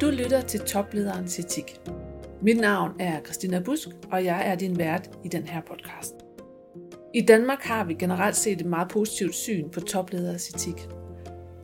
[0.00, 1.80] Du lytter til Toplederens Etik.
[2.42, 6.14] Mit navn er Christina Busk, og jeg er din vært i den her podcast.
[7.14, 10.88] I Danmark har vi generelt set et meget positivt syn på toplederes etik.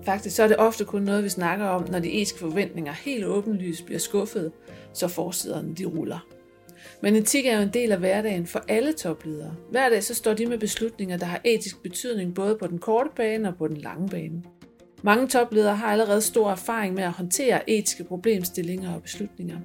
[0.04, 3.24] Faktisk så er det ofte kun noget, vi snakker om, når de etiske forventninger helt
[3.24, 4.52] åbenlyst bliver skuffet,
[4.92, 6.26] så forsiderne de ruller.
[7.02, 9.54] Men etik er jo en del af hverdagen for alle topledere.
[9.70, 13.10] Hver dag så står de med beslutninger, der har etisk betydning både på den korte
[13.16, 14.42] bane og på den lange bane.
[15.06, 19.58] Mange topledere har allerede stor erfaring med at håndtere etiske problemstillinger og beslutninger.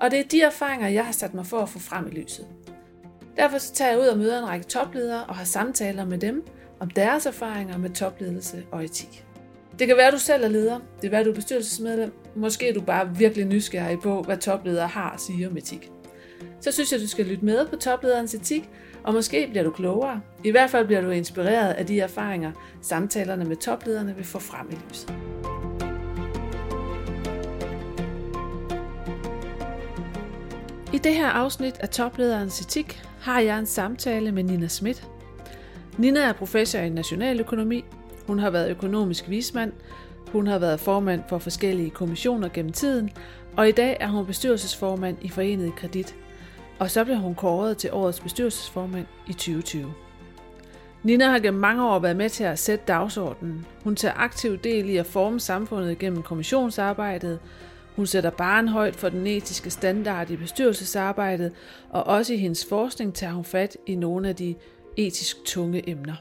[0.00, 2.46] Og det er de erfaringer, jeg har sat mig for at få frem i lyset.
[3.36, 6.46] Derfor så tager jeg ud og møder en række topledere og har samtaler med dem
[6.80, 9.24] om deres erfaringer med topledelse og etik.
[9.78, 10.74] Det kan være, at du selv er leder.
[10.74, 12.12] Det kan være, at du er bestyrelsesmedlem.
[12.36, 15.90] Måske er du bare virkelig nysgerrig på, hvad topledere har at sige om etik.
[16.60, 18.70] Så synes jeg, du skal lytte med på toplederens etik,
[19.08, 20.20] og måske bliver du klogere.
[20.44, 24.70] I hvert fald bliver du inspireret af de erfaringer, samtalerne med toplederne vil få frem
[24.70, 25.14] i lyset.
[30.92, 35.08] I det her afsnit af Toplederens Etik har jeg en samtale med Nina Schmidt.
[35.98, 37.84] Nina er professor i nationaløkonomi.
[38.26, 39.72] Hun har været økonomisk vismand.
[40.32, 43.10] Hun har været formand for forskellige kommissioner gennem tiden,
[43.56, 46.16] og i dag er hun bestyrelsesformand i Forenet Kredit
[46.78, 49.94] og så blev hun kåret til årets bestyrelsesformand i 2020.
[51.02, 53.66] Nina har gennem mange år været med til at sætte dagsordenen.
[53.84, 57.38] Hun tager aktiv del i at forme samfundet gennem kommissionsarbejdet.
[57.96, 61.52] Hun sætter baren højt for den etiske standard i bestyrelsesarbejdet,
[61.90, 64.54] og også i hendes forskning tager hun fat i nogle af de
[64.96, 66.14] etisk tunge emner.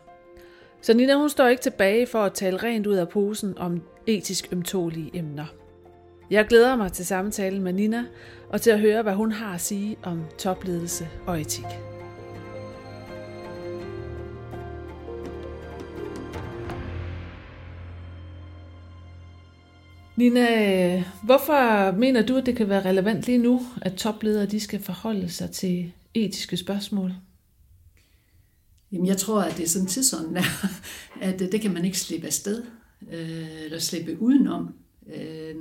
[0.82, 4.48] Så Nina hun står ikke tilbage for at tale rent ud af posen om etisk
[4.52, 5.46] ømtålige emner.
[6.30, 8.06] Jeg glæder mig til samtalen med Nina
[8.50, 11.66] og til at høre, hvad hun har at sige om topledelse og etik.
[20.18, 24.84] Nina, hvorfor mener du, at det kan være relevant lige nu, at topledere de skal
[24.84, 27.14] forholde sig til etiske spørgsmål?
[28.92, 30.38] Jamen, jeg tror, at det er sådan tidsånden,
[31.22, 32.64] at øh, det kan man ikke slippe afsted,
[33.12, 34.74] øh, eller slippe udenom.
[35.16, 35.56] Øh,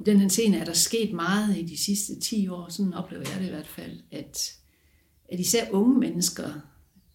[0.00, 3.24] i den her scene er der sket meget i de sidste 10 år, sådan oplever
[3.30, 4.54] jeg det i hvert fald, at,
[5.28, 6.50] at især unge mennesker,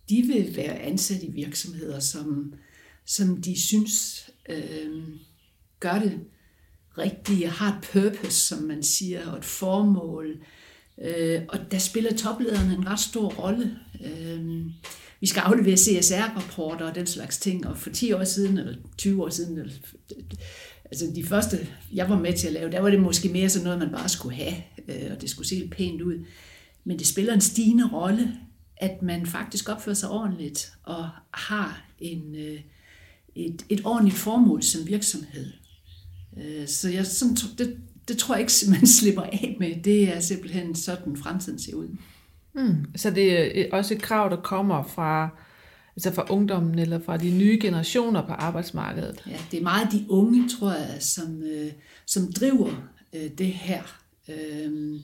[0.10, 2.54] de vil være ansat i virksomheder, som,
[3.06, 5.04] som de synes øh,
[5.80, 6.20] gør det
[6.98, 10.38] rigtige, har et purpose, som man siger, og et formål.
[11.02, 13.80] Øh, og der spiller toplederne en ret stor rolle.
[14.06, 14.66] Øh,
[15.20, 19.24] vi skal aflevere CSR-rapporter og den slags ting, og for 10 år siden, eller 20
[19.24, 19.74] år siden, eller
[20.92, 23.64] altså de første, jeg var med til at lave, der var det måske mere sådan
[23.64, 24.54] noget, man bare skulle have,
[24.88, 26.26] øh, og det skulle se lidt pænt ud.
[26.84, 28.34] Men det spiller en stigende rolle,
[28.78, 32.60] at man faktisk opfører sig ordentligt og har en, øh,
[33.36, 35.52] et, et ordentligt formål som virksomhed.
[36.38, 39.84] Øh, så jeg, sådan, det, det tror jeg ikke, man slipper af med.
[39.84, 41.88] Det er simpelthen sådan, fremtiden ser ud.
[42.54, 45.30] Mm, så det er også et krav, der kommer fra
[45.96, 49.24] altså fra ungdommen eller fra de nye generationer på arbejdsmarkedet?
[49.28, 51.72] Ja, det er meget de unge, tror jeg, som, øh,
[52.08, 53.84] som driver øh, det her.
[54.30, 55.00] Øh,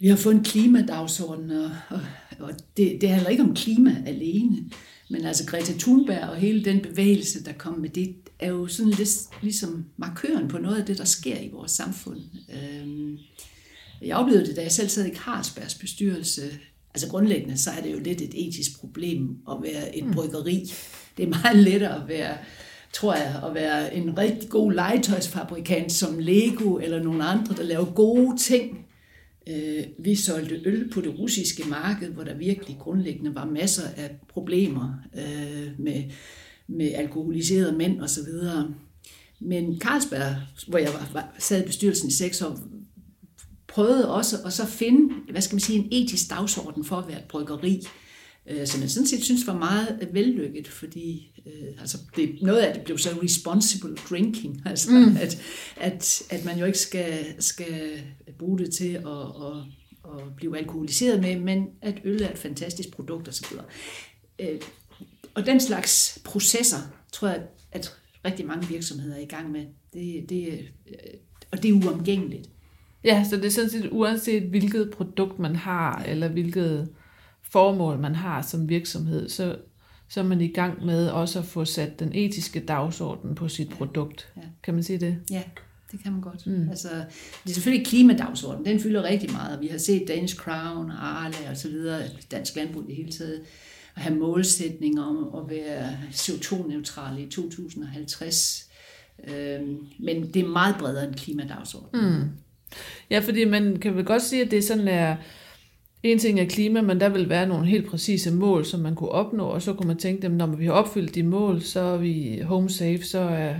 [0.00, 2.00] vi har fået en klimadagsorden, og, og,
[2.38, 4.70] og det, det handler ikke om klima alene,
[5.10, 8.92] men altså Greta Thunberg og hele den bevægelse, der kom med det, er jo sådan
[8.92, 9.10] lidt
[9.42, 12.20] ligesom markøren på noget af det, der sker i vores samfund.
[12.52, 13.18] Øh,
[14.02, 16.42] jeg oplevede det, da jeg selv sad i Carlsbergs bestyrelse
[16.94, 20.12] Altså grundlæggende, så er det jo lidt et etisk problem at være et mm.
[20.12, 20.72] bryggeri.
[21.16, 22.36] Det er meget lettere at være,
[22.92, 27.84] tror jeg, at være en rigtig god legetøjsfabrikant som Lego eller nogle andre, der laver
[27.84, 28.86] gode ting.
[29.48, 34.10] Øh, vi solgte øl på det russiske marked, hvor der virkelig grundlæggende var masser af
[34.28, 36.02] problemer øh, med,
[36.68, 38.28] med alkoholiserede mænd osv.
[39.40, 40.36] Men Carlsberg,
[40.68, 42.58] hvor jeg var, sad i bestyrelsen i seks år,
[43.70, 47.18] prøvede også at så finde, hvad skal man sige, en etisk dagsorden for at være
[47.18, 47.86] et bryggeri,
[48.46, 52.74] øh, som jeg sådan set synes var meget vellykket, fordi øh, altså det, noget af
[52.74, 55.16] det blev så responsible drinking, altså mm.
[55.16, 55.42] at,
[55.76, 58.02] at, at man jo ikke skal, skal
[58.38, 59.56] bruge det til at, at,
[60.04, 63.56] at blive alkoholiseret med, men at øl er et fantastisk produkt osv.
[64.38, 64.60] Øh,
[65.34, 66.78] og den slags processer,
[67.12, 69.66] tror jeg, at rigtig mange virksomheder er i gang med.
[69.92, 70.94] Det, det, øh,
[71.50, 72.48] og det er uomgængeligt.
[73.04, 76.88] Ja, så det er sådan set uanset hvilket produkt man har, eller hvilket
[77.42, 79.56] formål man har som virksomhed, så,
[80.08, 83.68] så er man i gang med også at få sat den etiske dagsorden på sit
[83.68, 84.32] produkt.
[84.36, 84.42] Ja.
[84.62, 85.18] Kan man sige det?
[85.30, 85.42] Ja,
[85.92, 86.46] det kan man godt.
[86.46, 86.68] Mm.
[86.68, 86.88] Altså,
[87.44, 91.50] det er selvfølgelig klimadagsordenen, den fylder rigtig meget, og vi har set Danish Crown, Arla
[91.50, 93.40] og så videre, dansk landbrug i det hele taget,
[93.96, 98.70] at have målsætninger om at være CO2-neutrale i 2050
[99.28, 99.60] Øh,
[99.98, 102.20] men det er meget bredere end klimadagsordenen.
[102.20, 102.28] Mm.
[103.10, 105.16] Ja, fordi man kan vel godt sige, at det sådan er,
[106.02, 109.10] en ting er klima, men der vil være nogle helt præcise mål, som man kunne
[109.10, 111.96] opnå, og så kunne man tænke dem, når vi har opfyldt de mål, så er
[111.96, 113.54] vi home safe, så er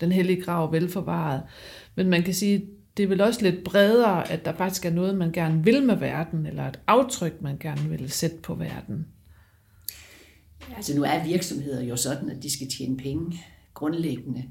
[0.00, 1.42] den hellige grav velforvaret.
[1.94, 2.66] Men man kan sige,
[2.96, 5.96] det er vel også lidt bredere, at der faktisk er noget, man gerne vil med
[5.96, 9.06] verden, eller et aftryk, man gerne vil sætte på verden.
[10.76, 13.40] Altså nu er virksomheder jo sådan, at de skal tjene penge
[13.74, 14.44] grundlæggende.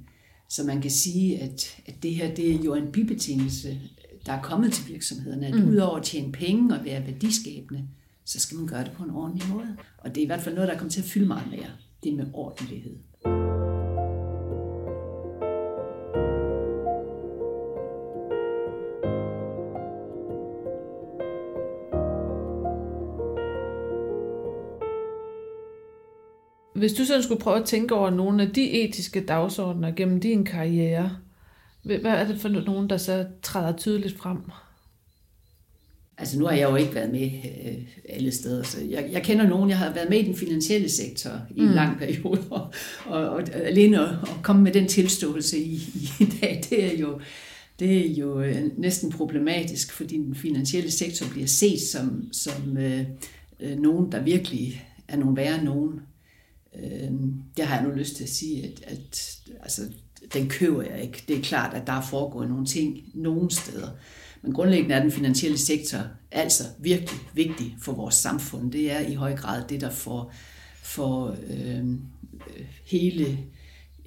[0.50, 3.80] Så man kan sige, at, at det her det er jo en bibetingelse,
[4.26, 5.70] der er kommet til virksomhederne, at mm.
[5.70, 7.88] udover at tjene penge og være værdiskabende,
[8.26, 9.78] så skal man gøre det på en ordentlig måde.
[9.98, 11.70] Og det er i hvert fald noget, der kommer til at fylde meget mere.
[12.04, 12.96] Det med ordentlighed.
[26.76, 30.46] Hvis du sådan skulle prøve at tænke over nogle af de etiske dagsordner gennem din
[30.46, 31.18] karriere,
[31.84, 34.38] hvad er det for nogen, der så træder tydeligt frem?
[36.18, 37.32] Altså nu har jeg jo ikke været med
[37.66, 37.78] øh,
[38.10, 41.32] alle steder, så jeg, jeg kender nogen, jeg har været med i den finansielle sektor
[41.56, 41.74] i en mm.
[41.74, 42.74] lang periode, og,
[43.06, 45.74] og, og alene at, at komme med den tilståelse i,
[46.20, 47.20] i dag, det er jo,
[47.80, 53.06] det er jo øh, næsten problematisk, fordi den finansielle sektor bliver set som, som øh,
[53.60, 56.00] øh, nogen, der virkelig er nogen værre nogen.
[56.84, 57.12] Øh,
[57.58, 59.82] det har jeg nu lyst til at sige, at, at altså,
[60.34, 61.24] den køber jeg ikke.
[61.28, 63.90] Det er klart, at der er foregået nogle ting nogle steder.
[64.42, 66.00] Men grundlæggende er den finansielle sektor
[66.32, 68.72] altså virkelig vigtig for vores samfund.
[68.72, 70.34] Det er i høj grad det, der får,
[70.84, 71.86] får øh,
[72.86, 73.40] hele,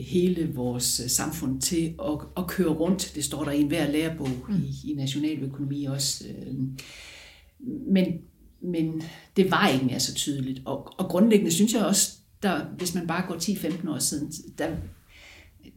[0.00, 3.12] hele vores samfund til at, at køre rundt.
[3.14, 4.54] Det står der i enhver lærebog mm.
[4.54, 6.24] i, i nationaløkonomi også.
[6.28, 6.54] Øh,
[7.92, 8.06] men,
[8.60, 9.02] men
[9.36, 10.62] det var ikke mere så tydeligt.
[10.64, 12.12] Og, og grundlæggende synes jeg også,
[12.42, 14.76] der, hvis man bare går 10-15 år siden, der,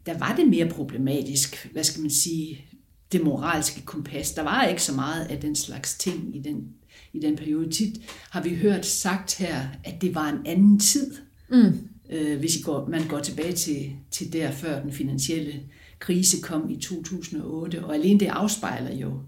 [0.06, 2.66] der var det mere problematisk, hvad skal man sige,
[3.12, 4.32] det moralske kompas.
[4.32, 6.68] Der var ikke så meget af den slags ting i den,
[7.14, 7.70] i den periode.
[7.72, 11.14] Tit har vi hørt sagt her, at det var en anden tid.
[11.50, 11.80] Mm.
[12.10, 15.62] Øh, hvis I går, man går tilbage til, til der før den finansielle
[16.00, 19.20] krise kom i 2008, og alene det afspejler jo,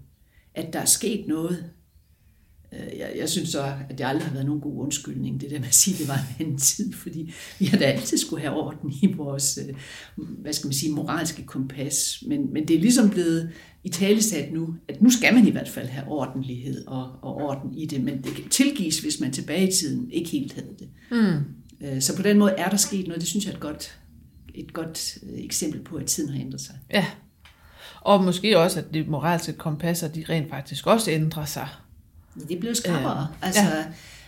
[0.54, 1.70] at der er sket noget
[2.72, 5.66] jeg, jeg synes så, at det aldrig har været nogen god undskyldning, det der med
[5.66, 8.54] at sige, at det var en anden tid, fordi vi har da altid skulle have
[8.54, 9.74] orden i vores, øh,
[10.16, 12.24] hvad skal man sige, moralske kompas.
[12.26, 13.50] Men, men det er ligesom blevet
[13.84, 17.74] i talesat nu, at nu skal man i hvert fald have ordentlighed og, og orden
[17.74, 20.88] i det, men det kan tilgives, hvis man tilbage i tiden ikke helt havde det.
[21.10, 21.86] Mm.
[21.86, 23.98] Øh, så på den måde er der sket noget, det synes jeg er et godt,
[24.54, 26.74] et godt eksempel på, at tiden har ændret sig.
[26.94, 27.06] Ja,
[28.00, 31.68] og måske også, at de moralske kompasser, de rent faktisk også ændrer sig.
[32.48, 33.20] Det blev skrappere.
[33.20, 33.84] Øh, altså, ja.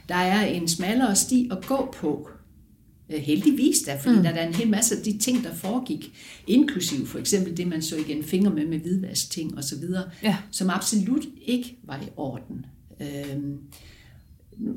[0.08, 2.28] der er en smallere sti at gå på.
[3.10, 4.22] Øh, heldigvis da, fordi mm.
[4.22, 6.12] der er en hel masse af de ting, der foregik,
[6.46, 10.04] inklusiv for eksempel det, man så igen fingre med med hvidvask ting og så videre,
[10.22, 10.36] ja.
[10.50, 12.66] som absolut ikke var i orden.
[13.00, 13.58] Øhm,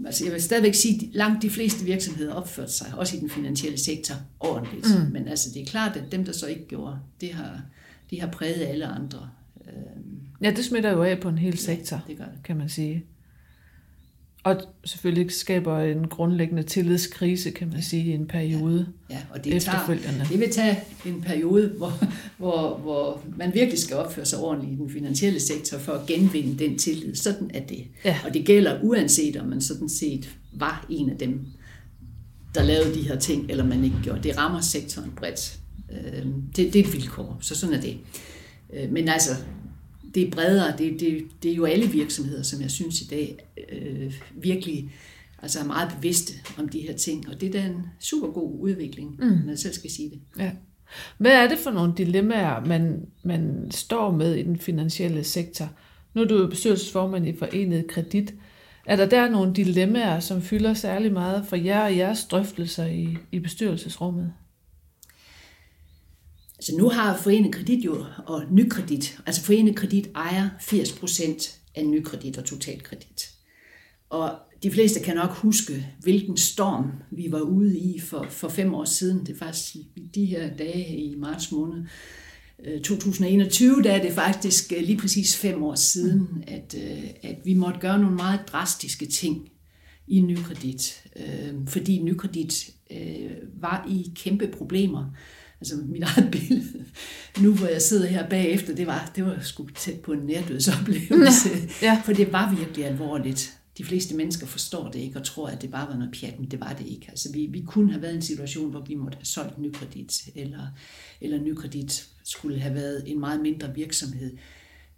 [0.06, 3.30] altså jeg vil stadigvæk sige, at langt de fleste virksomheder opførte sig, også i den
[3.30, 4.88] finansielle sektor, ordentligt.
[5.00, 5.12] Mm.
[5.12, 7.62] Men altså det er klart, at dem, der så ikke gjorde, det har,
[8.10, 9.30] de har præget alle andre.
[9.68, 12.44] Øhm, ja, det smitter jo af på en hel sektor, ja, det gør det.
[12.44, 13.06] kan man sige.
[14.44, 19.44] Og selvfølgelig skaber en grundlæggende tillidskrise, kan man sige, i en periode ja, ja og
[19.44, 22.06] det, tager, det vil tage en periode, hvor,
[22.38, 26.64] hvor, hvor man virkelig skal opføre sig ordentligt i den finansielle sektor for at genvinde
[26.64, 27.16] den tillid.
[27.16, 27.88] Sådan er det.
[28.06, 28.20] Ja.
[28.26, 31.46] Og det gælder uanset, om man sådan set var en af dem,
[32.56, 34.24] der lavede de her ting, eller man ikke gjorde.
[34.24, 35.60] Det rammer sektoren bredt.
[35.92, 37.98] Øhm, det, det er et vilkår, så sådan er det.
[38.74, 39.32] Øh, men altså,
[40.16, 40.78] det er bredere.
[40.78, 43.38] Det, det, det er jo alle virksomheder, som jeg synes i dag
[43.72, 44.92] øh, virkelig
[45.42, 47.30] altså er meget bevidste om de her ting.
[47.30, 49.26] Og det er da en super god udvikling, mm.
[49.26, 50.20] når jeg selv skal sige det.
[50.40, 50.52] Ja.
[51.18, 55.70] Hvad er det for nogle dilemmaer, man, man står med i den finansielle sektor?
[56.14, 58.34] Nu er du jo bestyrelsesformand i Forenet Kredit.
[58.86, 63.18] Er der der nogle dilemmaer, som fylder særlig meget for jer og jeres drøftelser i,
[63.32, 64.34] i bestyrelsesrummet?
[66.64, 72.38] Altså nu har Forenet Kredit jo, og Nykredit, altså Forenet Kredit ejer 80% af Nykredit
[72.38, 73.30] og Totalkredit.
[74.10, 78.74] Og de fleste kan nok huske, hvilken storm vi var ude i for, for fem
[78.74, 79.20] år siden.
[79.20, 79.76] Det er faktisk
[80.16, 81.84] de her dage i marts måned
[82.66, 87.38] øh, 2021, der er det faktisk øh, lige præcis fem år siden, at, øh, at
[87.46, 89.50] vi måtte gøre nogle meget drastiske ting
[90.08, 91.04] i Nykredit,
[91.68, 92.70] fordi Nykredit
[93.60, 95.12] var i kæmpe problemer
[95.72, 96.86] altså mit eget billede,
[97.40, 101.50] nu hvor jeg sidder her bagefter, det var, det var sgu tæt på en nærdødsoplevelse.
[101.82, 102.02] Ja.
[102.06, 103.58] For det var virkelig alvorligt.
[103.78, 106.52] de fleste mennesker forstår det ikke og tror, at det bare var noget pjat, men
[106.52, 107.06] det var det ikke.
[107.10, 110.22] Altså, vi, vi kunne have været i en situation, hvor vi måtte have solgt nykredit,
[110.36, 110.68] eller,
[111.22, 114.32] eller nykredit skulle have været en meget mindre virksomhed.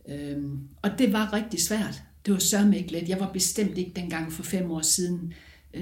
[0.10, 2.02] Øhm, og det var rigtig svært.
[2.26, 3.10] Det var sørme ikke let.
[3.10, 5.34] Jeg var bestemt ikke dengang for fem år siden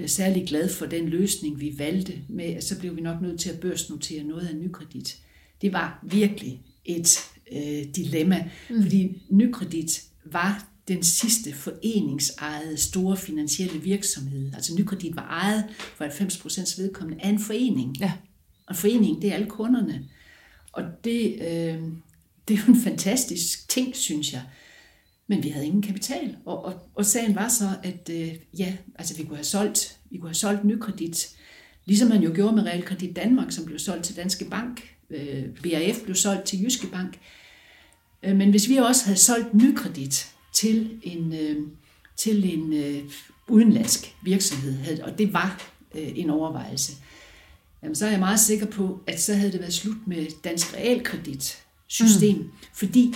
[0.06, 3.60] særlig glad for den løsning, vi valgte med, så blev vi nok nødt til at
[3.60, 5.18] børsnotere noget af nykredit.
[5.62, 7.20] Det var virkelig et
[7.52, 8.82] øh, dilemma, mm.
[8.82, 14.52] fordi nykredit var den sidste foreningsejede store finansielle virksomhed.
[14.54, 17.98] Altså Nykredit var ejet for 90% vedkommende af en forening.
[18.00, 18.12] Ja.
[18.68, 20.06] Og foreningen, det er alle kunderne.
[20.72, 21.82] Og det, øh,
[22.48, 24.42] det er jo en fantastisk ting, synes jeg.
[25.28, 26.38] Men vi havde ingen kapital.
[26.46, 30.18] Og, og, og sagen var så, at øh, ja, altså vi kunne have solgt, vi
[30.18, 31.30] kunne have solgt nykredit,
[31.86, 34.96] ligesom man jo gjorde med Realkredit Danmark, som blev solgt til Danske Bank.
[35.10, 37.20] Øh, BAF blev solgt til Jyske Bank.
[38.24, 41.58] Øh, men hvis vi også havde solgt nykredit til en, øh,
[42.18, 43.04] til en øh,
[43.48, 46.94] udenlandsk virksomhed, og det var øh, en overvejelse,
[47.84, 50.74] jamen så er jeg meget sikker på, at så havde det været slut med dansk
[50.74, 52.52] realkredit system, mm.
[52.74, 53.16] fordi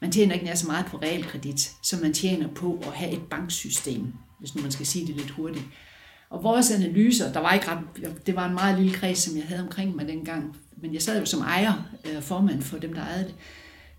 [0.00, 3.22] man tjener ikke nær så meget på realkredit, som man tjener på at have et
[3.30, 4.06] banksystem,
[4.38, 5.64] hvis nu man skal sige det lidt hurtigt.
[6.30, 7.78] Og vores analyser, der var ikke ret,
[8.26, 11.20] det var en meget lille kreds, som jeg havde omkring mig dengang, men jeg sad
[11.20, 11.72] jo som ejer
[12.16, 13.34] og formand for dem, der ejede det.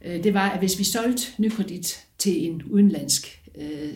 [0.06, 3.94] Øh, det var, at hvis vi solgte nykredit til en udenlandsk, øh,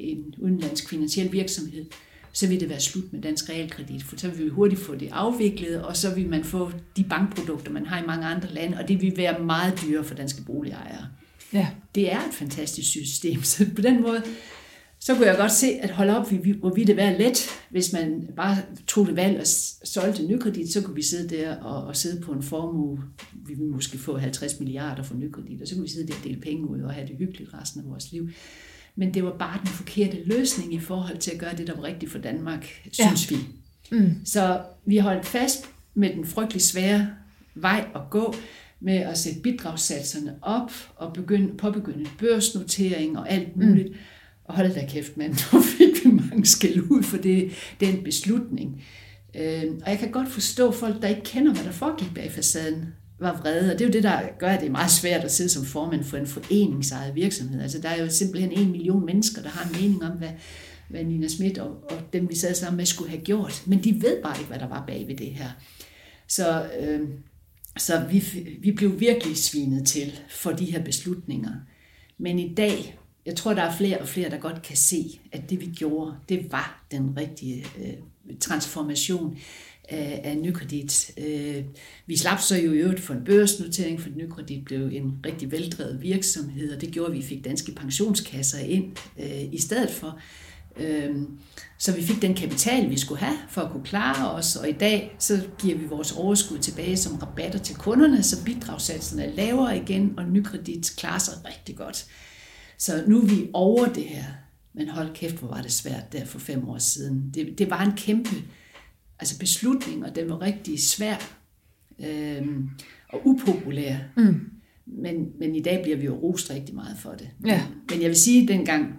[0.00, 1.84] en udenlandsk finansiel virksomhed,
[2.32, 5.08] så ville det være slut med dansk realkredit, for så ville vi hurtigt få det
[5.12, 8.88] afviklet, og så vil man få de bankprodukter, man har i mange andre lande, og
[8.88, 11.06] det vil være meget dyrere for danske boligejere.
[11.54, 11.68] Ja.
[11.94, 14.22] Det er et fantastisk system, så på den måde,
[15.00, 18.28] så kunne jeg godt se, at holde op, hvor vi det være let, hvis man
[18.36, 18.56] bare
[18.86, 19.46] tog det valg og
[19.84, 23.72] solgte nykredit, så kunne vi sidde der og, og sidde på en formue, vi ville
[23.72, 26.68] måske få 50 milliarder for nykredit, og så kunne vi sidde der og dele penge
[26.68, 28.28] ud og have det hyggeligt resten af vores liv.
[28.96, 31.82] Men det var bare den forkerte løsning i forhold til at gøre det, der var
[31.82, 33.36] rigtigt for Danmark, synes ja.
[33.36, 33.42] vi.
[33.98, 34.14] Mm.
[34.24, 37.08] Så vi holdt fast med den frygtelig svære
[37.54, 38.34] vej at gå,
[38.80, 43.88] med at sætte bidragssatserne op og begynde, påbegynde børsnotering og alt muligt.
[43.88, 43.96] Mm.
[44.44, 47.50] Og hold da kæft, mand, nu fik vi mange skæld ud for det,
[47.80, 48.82] den beslutning.
[49.36, 52.86] Øh, og jeg kan godt forstå folk, der ikke kender, hvad der foregik bag facaden
[53.18, 55.32] var vrede, og det er jo det, der gør, at det er meget svært at
[55.32, 57.62] sidde som formand for en foreningsejet virksomhed.
[57.62, 60.30] Altså, der er jo simpelthen en million mennesker, der har en mening om, hvad,
[60.88, 63.62] hvad Nina Schmidt og, og dem, vi sad sammen med, skulle have gjort.
[63.66, 65.48] Men de ved bare ikke, hvad der var bag ved det her.
[66.28, 67.00] Så, øh,
[67.76, 68.24] så vi,
[68.60, 71.52] vi blev virkelig svinet til for de her beslutninger.
[72.18, 75.50] Men i dag, jeg tror, der er flere og flere, der godt kan se, at
[75.50, 77.94] det vi gjorde, det var den rigtige øh,
[78.40, 79.38] transformation
[79.88, 81.10] af, af Nykredit.
[81.18, 81.64] Øh,
[82.06, 86.02] vi slap så jo i øvrigt for en børsnotering, for Nykredit blev en rigtig veldrevet
[86.02, 90.20] virksomhed, og det gjorde, at vi fik danske pensionskasser ind øh, i stedet for.
[90.76, 91.16] Øh,
[91.78, 94.72] så vi fik den kapital, vi skulle have for at kunne klare os, og i
[94.72, 99.76] dag så giver vi vores overskud tilbage som rabatter til kunderne, så bidragssatserne er lavere
[99.76, 102.06] igen, og Nykredit klarer sig rigtig godt.
[102.78, 104.24] Så nu er vi over det her.
[104.74, 107.30] Men hold kæft, hvor var det svært der for fem år siden.
[107.34, 108.30] Det, det var en kæmpe
[109.18, 111.16] altså beslutning, og den var rigtig svær
[111.98, 112.46] øh,
[113.08, 113.96] og upopulær.
[114.16, 114.40] Mm.
[114.86, 117.28] Men, men i dag bliver vi jo rost rigtig meget for det.
[117.46, 117.62] Ja.
[117.90, 118.94] Men jeg vil sige, dengang,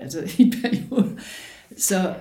[0.00, 1.18] altså i perioden,
[1.76, 2.14] så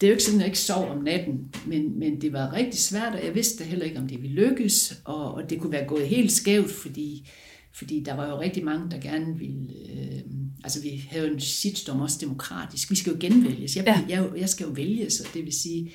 [0.00, 2.52] det er jo ikke sådan, at jeg ikke sov om natten, men, men det var
[2.52, 5.72] rigtig svært, og jeg vidste heller ikke, om det ville lykkes, og, og det kunne
[5.72, 7.30] være gået helt skævt, fordi,
[7.72, 9.68] fordi der var jo rigtig mange, der gerne ville...
[9.94, 10.20] Øh,
[10.64, 12.90] altså vi havde jo en shitstorm også demokratisk.
[12.90, 13.76] Vi skal jo genvælges.
[13.76, 14.04] Jeg, ja.
[14.08, 15.92] jeg, jeg skal jo vælges, og det vil sige,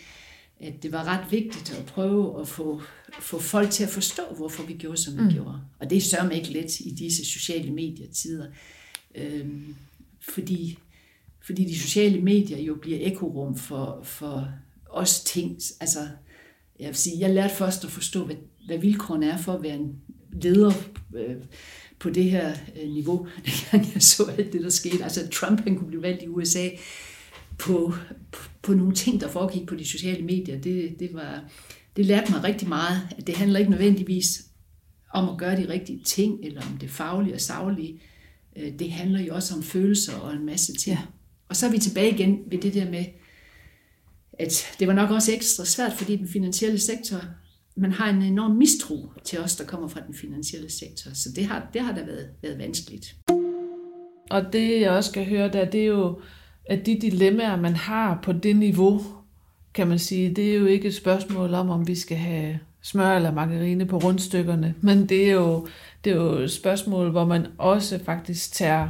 [0.60, 2.82] at det var ret vigtigt at prøve at få,
[3.20, 5.30] få folk til at forstå, hvorfor vi gjorde, som vi mm.
[5.30, 5.60] gjorde.
[5.80, 8.46] Og det er sørme ikke let i disse sociale medietider.
[9.16, 9.76] Øhm,
[10.22, 10.78] fordi,
[11.48, 14.50] fordi de sociale medier jo bliver ekorum for, for
[14.90, 15.60] os ting.
[15.80, 16.00] Altså,
[16.80, 18.36] jeg vil sige, jeg lærte først at forstå, hvad,
[18.66, 19.96] hvad vilkårene er for at være en
[20.42, 20.72] leder
[21.16, 21.36] øh,
[22.00, 25.04] på det her øh, niveau, dengang jeg så alt det, der skete.
[25.04, 26.70] Altså, Trump han kunne blive valgt i USA
[27.58, 27.94] på,
[28.62, 30.62] på nogle ting, der foregik på de sociale medier.
[30.62, 31.44] Det, det, var,
[31.96, 34.46] det lærte mig rigtig meget, at det handler ikke nødvendigvis
[35.14, 38.02] om at gøre de rigtige ting, eller om det faglige og savlige.
[38.56, 40.98] Øh, det handler jo også om følelser og en masse ting.
[40.98, 41.04] Ja.
[41.50, 43.06] Og så er vi tilbage igen ved det der med,
[44.40, 47.18] at det var nok også ekstra svært, fordi den finansielle sektor,
[47.76, 51.12] man har en enorm mistro til os, der kommer fra den finansielle sektor.
[51.14, 53.16] Så det har, det har da været, været vanskeligt.
[54.30, 56.20] Og det jeg også kan høre, der, det er jo,
[56.66, 59.02] at de dilemmaer, man har på det niveau,
[59.74, 63.16] kan man sige, det er jo ikke et spørgsmål om, om vi skal have smør
[63.16, 65.68] eller margarine på rundstykkerne, men det er jo,
[66.04, 68.90] det er jo et spørgsmål, hvor man også faktisk tager,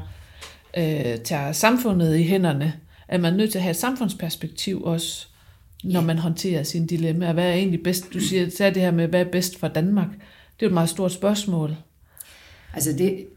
[0.78, 2.74] øh, tager samfundet i hænderne.
[3.08, 5.28] at man er nødt til at have et samfundsperspektiv også,
[5.84, 7.34] når man håndterer sine dilemmaer.
[7.34, 8.14] Hvad er egentlig bedst?
[8.14, 10.10] Du siger, så det her med, hvad er bedst for Danmark?
[10.10, 11.76] Det er jo et meget stort spørgsmål.
[12.74, 13.28] Altså det,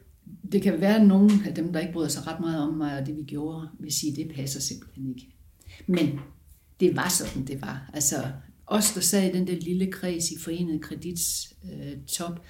[0.53, 2.99] det kan være, at nogle af dem, der ikke bryder sig ret meget om mig
[2.99, 5.29] og det, vi gjorde, vil sige, at det passer simpelthen ikke.
[5.87, 6.21] Men
[6.81, 7.91] det var sådan, det var.
[7.95, 8.17] Altså
[8.67, 12.41] os, der sad i den der lille kreds i Forenet Kredits øh, top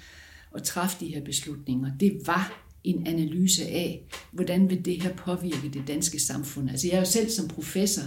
[0.51, 5.69] og træffede de her beslutninger, det var en analyse af, hvordan vil det her påvirke
[5.73, 6.69] det danske samfund.
[6.69, 8.03] Altså jeg er jo selv som professor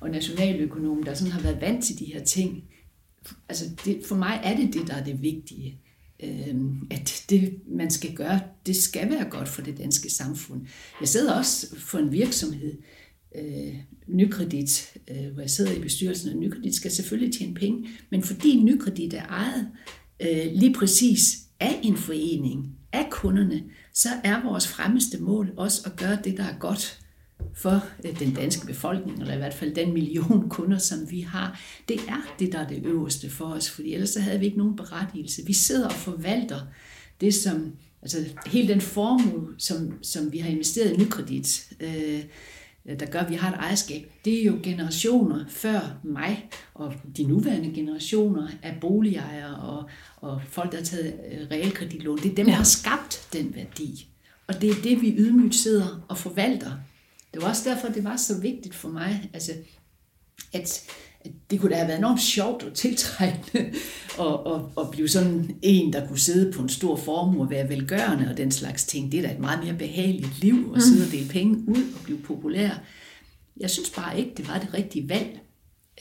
[0.00, 2.64] og nationaløkonom, der sådan har været vant til de her ting.
[3.48, 5.78] Altså det, for mig er det det, der er det vigtige.
[6.22, 10.66] Øhm, at det, man skal gøre, det skal være godt for det danske samfund.
[11.00, 12.78] Jeg sidder også for en virksomhed,
[13.34, 13.74] øh,
[14.06, 18.60] Nykredit, øh, hvor jeg sidder i bestyrelsen, og Nykredit skal selvfølgelig tjene penge, men fordi
[18.60, 19.68] Nykredit er ejet
[20.20, 23.64] øh, lige præcis af en forening, af kunderne,
[23.98, 27.00] så er vores fremmeste mål også at gøre det, der er godt
[27.54, 31.60] for øh, den danske befolkning, eller i hvert fald den million kunder, som vi har.
[31.88, 34.58] Det er det, der er det øverste for os, fordi ellers så havde vi ikke
[34.58, 35.46] nogen berettigelse.
[35.46, 36.60] Vi sidder og forvalter
[37.20, 42.24] det, som, altså hele den formue, som, som vi har investeret i nykredit, øh,
[43.00, 47.24] der gør, at vi har et ejerskab, det er jo generationer før mig, og de
[47.24, 52.18] nuværende generationer af boligejere og, og folk, der har taget øh, realkreditlån.
[52.18, 54.08] Det er dem, der har skabt den værdi.
[54.46, 56.72] Og det er det, vi ydmygt sidder og forvalter.
[57.34, 59.52] Det var også derfor, det var så vigtigt for mig, altså,
[60.52, 60.90] at
[61.50, 63.60] det kunne da have været enormt sjovt og tiltrækkende
[64.20, 67.68] at, at, at blive sådan en, der kunne sidde på en stor formue og være
[67.68, 69.12] velgørende og den slags ting.
[69.12, 72.00] Det er da et meget mere behageligt liv at sidde og dele penge ud og
[72.04, 72.70] blive populær.
[73.56, 75.40] Jeg synes bare ikke, det var det rigtige valg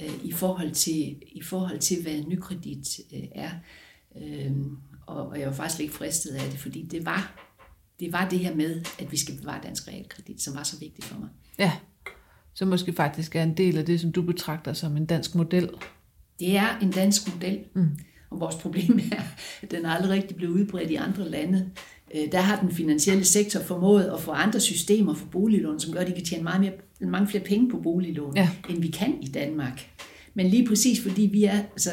[0.02, 3.52] øh, i, forhold til, i forhold til, hvad nykredit øh, er.
[4.22, 4.52] Øh,
[5.08, 7.48] og, og jeg var faktisk ikke fristet af det, fordi det var
[8.00, 11.06] det var det her med, at vi skal bevare dansk realkredit, som var så vigtigt
[11.06, 11.30] for mig.
[11.60, 11.72] Ja,
[12.58, 15.70] så måske faktisk er en del af det, som du betragter som en dansk model.
[16.40, 17.90] Det er en dansk model, mm.
[18.30, 19.22] og vores problem er,
[19.62, 21.70] at den aldrig rigtig blev udbredt i andre lande.
[22.16, 26.00] Øh, der har den finansielle sektor formået at få andre systemer for boliglån, som gør,
[26.00, 28.50] at de kan tjene meget mere, mange flere penge på boliglån, ja.
[28.70, 29.90] end vi kan i Danmark.
[30.34, 31.90] Men lige præcis fordi vi er, altså,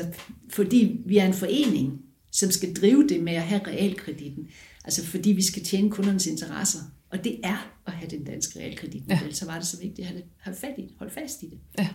[0.50, 2.00] fordi vi er en forening,
[2.32, 4.48] som skal drive det med at have realkreditten,
[4.84, 6.80] Altså fordi vi skal tjene kundernes interesser.
[7.14, 9.32] Og det er at have den danske realkreditmodel, ja.
[9.32, 11.58] så var det så vigtigt at have, fat i det, holde fast i det.
[11.78, 11.88] Ja.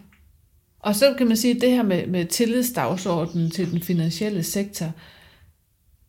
[0.79, 4.91] Og så kan man sige, at det her med, med tillidsdagsordenen til den finansielle sektor,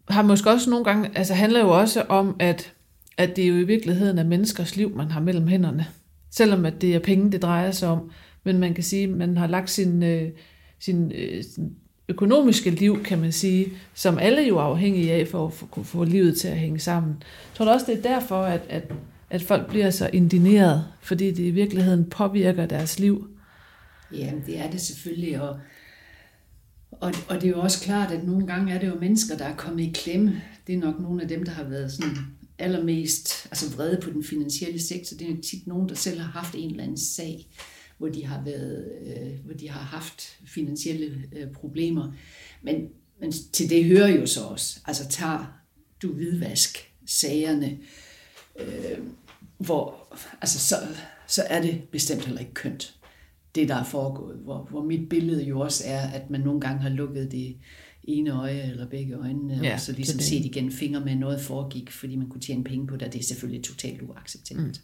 [0.08, 2.72] har måske også nogle gange, altså handler jo også om, at,
[3.16, 5.86] at det jo i virkeligheden er menneskers liv, man har mellem hænderne.
[6.30, 8.10] Selvom at det er penge, det drejer sig om.
[8.44, 10.32] Men man kan sige, at man har lagt sin, øh,
[10.78, 11.76] sin, øh, sin
[12.10, 16.04] økonomiske liv, kan man sige, som alle jo er afhængige af for at få, få
[16.04, 17.14] livet til at hænge sammen.
[17.20, 18.92] Jeg tror også, det er derfor, at, at,
[19.30, 23.28] at folk bliver så indineret, fordi det i virkeligheden påvirker deres liv.
[24.12, 25.58] Ja, det er det selvfølgelig, og,
[26.90, 29.44] og, og det er jo også klart, at nogle gange er det jo mennesker, der
[29.44, 30.42] er kommet i klemme.
[30.66, 32.16] Det er nok nogle af dem, der har været sådan
[32.58, 35.16] allermest altså vrede på den finansielle sektor.
[35.16, 37.46] Det er tit nogen, der selv har haft en eller anden sag
[38.00, 42.12] hvor de har, været, øh, hvor de har haft finansielle øh, problemer.
[42.62, 42.88] Men,
[43.20, 45.52] men til det hører jo så også, altså tager
[46.02, 47.78] du hvidvask sagerne,
[48.60, 48.98] øh,
[49.58, 50.76] hvor, altså så,
[51.26, 52.94] så er det bestemt heller ikke kønt,
[53.54, 54.36] det der er foregået.
[54.36, 57.56] Hvor, hvor mit billede jo også er, at man nogle gange har lukket det
[58.04, 61.90] ene øje eller begge øjne, ja, og så ligesom set igen fingre med noget foregik,
[61.90, 64.66] fordi man kunne tjene penge på det, det er selvfølgelig totalt uacceptabelt.
[64.66, 64.74] Mm.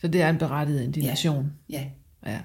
[0.00, 1.52] Så det er en berettiget indignation?
[1.68, 1.90] Ja, ja
[2.26, 2.40] Ja.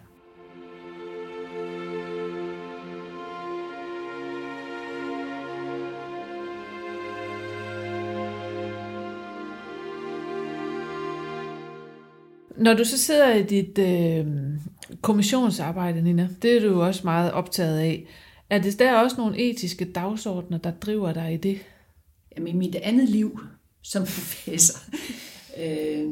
[12.57, 14.25] Når du så sidder i dit øh,
[15.01, 18.07] kommissionsarbejde, Nina, det er du jo også meget optaget af.
[18.49, 21.59] Er det der også nogle etiske dagsordner, der driver dig i det?
[22.37, 23.39] Jamen, i mit andet liv
[23.81, 24.79] som professor,
[25.63, 26.11] øh,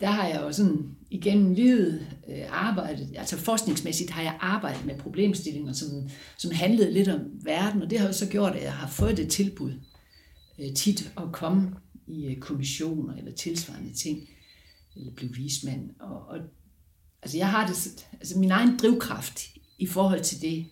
[0.00, 4.98] der har jeg jo sådan igennem livet øh, arbejdet, altså forskningsmæssigt har jeg arbejdet med
[4.98, 5.88] problemstillinger, som,
[6.38, 9.16] som handlede lidt om verden, og det har jo så gjort, at jeg har fået
[9.16, 9.72] det tilbud
[10.58, 14.28] øh, tit at komme i øh, kommissioner eller tilsvarende ting,
[14.96, 15.90] eller blive vismand.
[16.00, 16.38] Og, og,
[17.22, 19.40] altså jeg har det, altså min egen drivkraft
[19.78, 20.66] i forhold til det,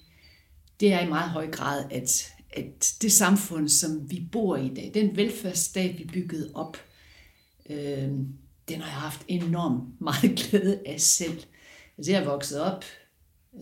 [0.80, 4.74] det er i meget høj grad, at, at det samfund, som vi bor i i
[4.74, 6.76] dag, den velfærdsstat, vi byggede op,
[7.70, 8.10] øh,
[8.68, 11.42] den har jeg haft enormt meget glæde af selv.
[11.98, 12.84] Altså jeg er vokset op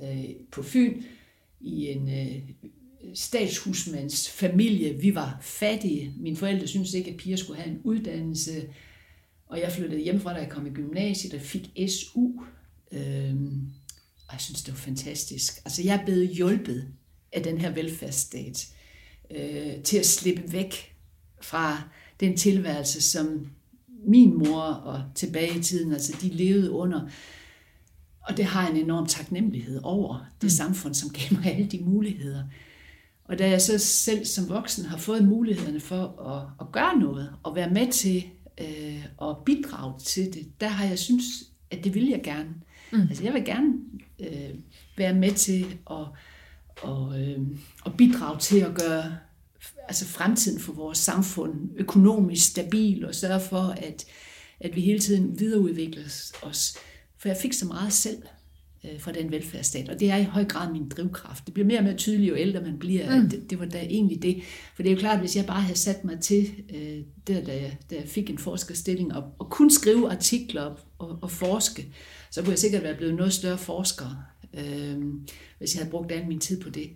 [0.02, 1.02] øh, på Fyn
[1.60, 2.42] i en øh,
[3.14, 5.00] statshusmands familie.
[5.00, 6.14] Vi var fattige.
[6.16, 8.68] Mine forældre syntes ikke, at piger skulle have en uddannelse.
[9.46, 12.32] Og jeg flyttede hjemmefra, da jeg kom i gymnasiet og fik SU.
[12.92, 13.72] Øhm,
[14.28, 15.60] og jeg synes, det var fantastisk.
[15.64, 16.88] Altså, jeg er blevet hjulpet
[17.32, 18.68] af den her velfærdsstat
[19.30, 20.94] øh, til at slippe væk
[21.40, 21.82] fra
[22.20, 23.50] den tilværelse, som
[24.06, 27.00] min mor og tilbage i tiden, altså de levede under.
[28.20, 30.50] Og det har en enorm taknemmelighed over det mm.
[30.50, 32.44] samfund, som gav mig alle de muligheder.
[33.24, 37.32] Og da jeg så selv som voksen har fået mulighederne for at, at gøre noget,
[37.42, 38.24] og være med til
[38.60, 41.24] øh, at bidrage til det, der har jeg synes,
[41.70, 42.54] at det vil jeg gerne.
[42.92, 43.00] Mm.
[43.00, 43.72] Altså jeg vil gerne
[44.20, 44.54] øh,
[44.96, 46.06] være med til at,
[46.82, 47.38] og, øh,
[47.86, 49.16] at bidrage til at gøre
[49.88, 54.04] altså fremtiden for vores samfund økonomisk stabil og sørge for, at,
[54.60, 56.02] at vi hele tiden videreudvikler
[56.42, 56.76] os.
[57.18, 58.22] For jeg fik så meget selv
[58.84, 61.46] øh, fra den velfærdsstat, og det er i høj grad min drivkraft.
[61.46, 63.20] Det bliver mere og mere tydeligt, jo ældre man bliver.
[63.20, 63.30] Mm.
[63.30, 64.42] Det, det var da egentlig det.
[64.74, 67.44] For det er jo klart, at hvis jeg bare havde sat mig til, øh, der,
[67.44, 71.30] da, jeg, da jeg fik en forskerstilling, og, og kun skrive artikler og, og, og
[71.30, 71.94] forske,
[72.30, 74.98] så kunne jeg sikkert være blevet noget større forsker, øh,
[75.58, 76.90] hvis jeg havde brugt al min tid på det.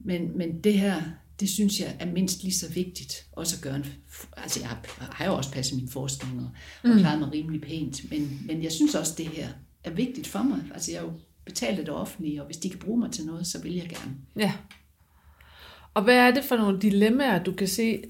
[0.00, 1.02] Men, men det her,
[1.40, 3.76] det synes jeg er mindst lige så vigtigt også at gøre.
[3.76, 3.86] En,
[4.36, 6.50] altså jeg har jo også passet min forskning og,
[6.84, 6.98] mm.
[6.98, 9.48] klaret mig rimelig pænt, men, men jeg synes også, det her
[9.84, 10.62] er vigtigt for mig.
[10.74, 11.12] Altså jeg er jo
[11.44, 13.88] betalt af det offentlige, og hvis de kan bruge mig til noget, så vil jeg
[13.88, 14.14] gerne.
[14.36, 14.52] Ja.
[15.94, 18.02] Og hvad er det for nogle dilemmaer, du kan se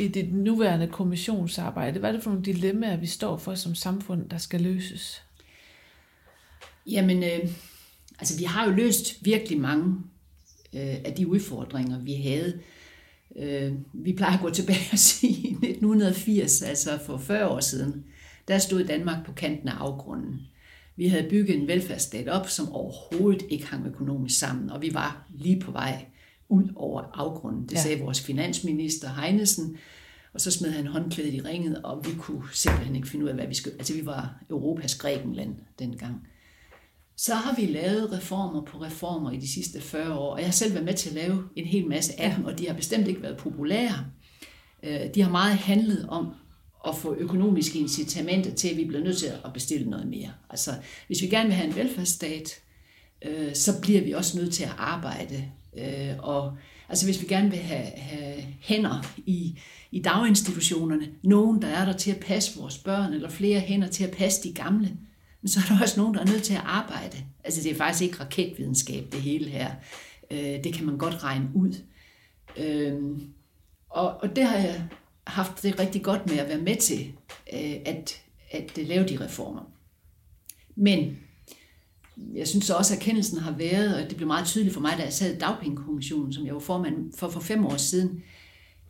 [0.00, 2.00] i dit nuværende kommissionsarbejde?
[2.00, 5.22] Hvad er det for nogle dilemmaer, vi står for som samfund, der skal løses?
[6.86, 7.50] Jamen, øh,
[8.18, 9.96] altså vi har jo løst virkelig mange
[10.74, 12.60] øh, af de udfordringer, vi havde.
[13.36, 18.04] Øh, vi plejer at gå tilbage og sige 1980, altså for 40 år siden,
[18.48, 20.40] der stod Danmark på kanten af afgrunden.
[20.96, 25.26] Vi havde bygget en velfærdsstat op, som overhovedet ikke hang økonomisk sammen, og vi var
[25.34, 26.04] lige på vej
[26.48, 27.62] ud over afgrunden.
[27.62, 27.82] Det ja.
[27.82, 29.76] sagde vores finansminister Heinesen,
[30.34, 33.34] og så smed han håndklædet i ringet, og vi kunne simpelthen ikke finde ud af,
[33.34, 33.76] hvad vi skulle.
[33.78, 36.28] Altså vi var Europas Grækenland dengang.
[37.16, 40.52] Så har vi lavet reformer på reformer i de sidste 40 år, og jeg har
[40.52, 43.08] selv været med til at lave en hel masse af dem, og de har bestemt
[43.08, 44.04] ikke været populære.
[44.82, 46.34] Øh, de har meget handlet om
[46.88, 50.30] at få økonomiske incitamenter til, at vi bliver nødt til at bestille noget mere.
[50.50, 50.70] Altså,
[51.06, 52.60] hvis vi gerne vil have en velfærdsstat,
[53.24, 55.44] øh, så bliver vi også nødt til at arbejde.
[55.78, 56.56] Øh, og
[56.88, 59.58] altså, hvis vi gerne vil have, have hænder i,
[59.92, 64.04] i daginstitutionerne, nogen, der er der til at passe vores børn, eller flere hænder til
[64.04, 64.96] at passe de gamle,
[65.44, 67.16] men så er der også nogen, der er nødt til at arbejde.
[67.44, 69.70] Altså, det er faktisk ikke raketvidenskab, det hele her.
[70.30, 71.74] Øh, det kan man godt regne ud.
[72.56, 73.02] Øh,
[73.90, 74.84] og, og det har jeg
[75.26, 77.12] haft det rigtig godt med at være med til
[77.52, 79.62] øh, at, at øh, lave de reformer.
[80.74, 81.18] Men
[82.34, 85.02] jeg synes også, at erkendelsen har været, og det blev meget tydeligt for mig, da
[85.02, 88.22] jeg sad i dagpengekommissionen, som jeg var formand for for fem år siden,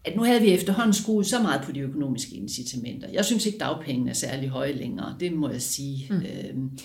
[0.05, 3.09] at nu havde vi efterhånden skruet så meget på de økonomiske incitamenter.
[3.09, 6.07] Jeg synes ikke, dagpengene er særlig høje længere, det må jeg sige.
[6.11, 6.17] Mm.
[6.17, 6.79] Øhm,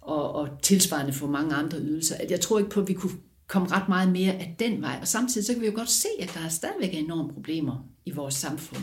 [0.00, 2.16] og, og tilsvarende for mange andre ydelser.
[2.20, 3.12] At jeg tror ikke på, at vi kunne
[3.46, 4.98] komme ret meget mere af den vej.
[5.00, 8.10] Og samtidig så kan vi jo godt se, at der er stadigvæk enorme problemer i
[8.10, 8.82] vores samfund.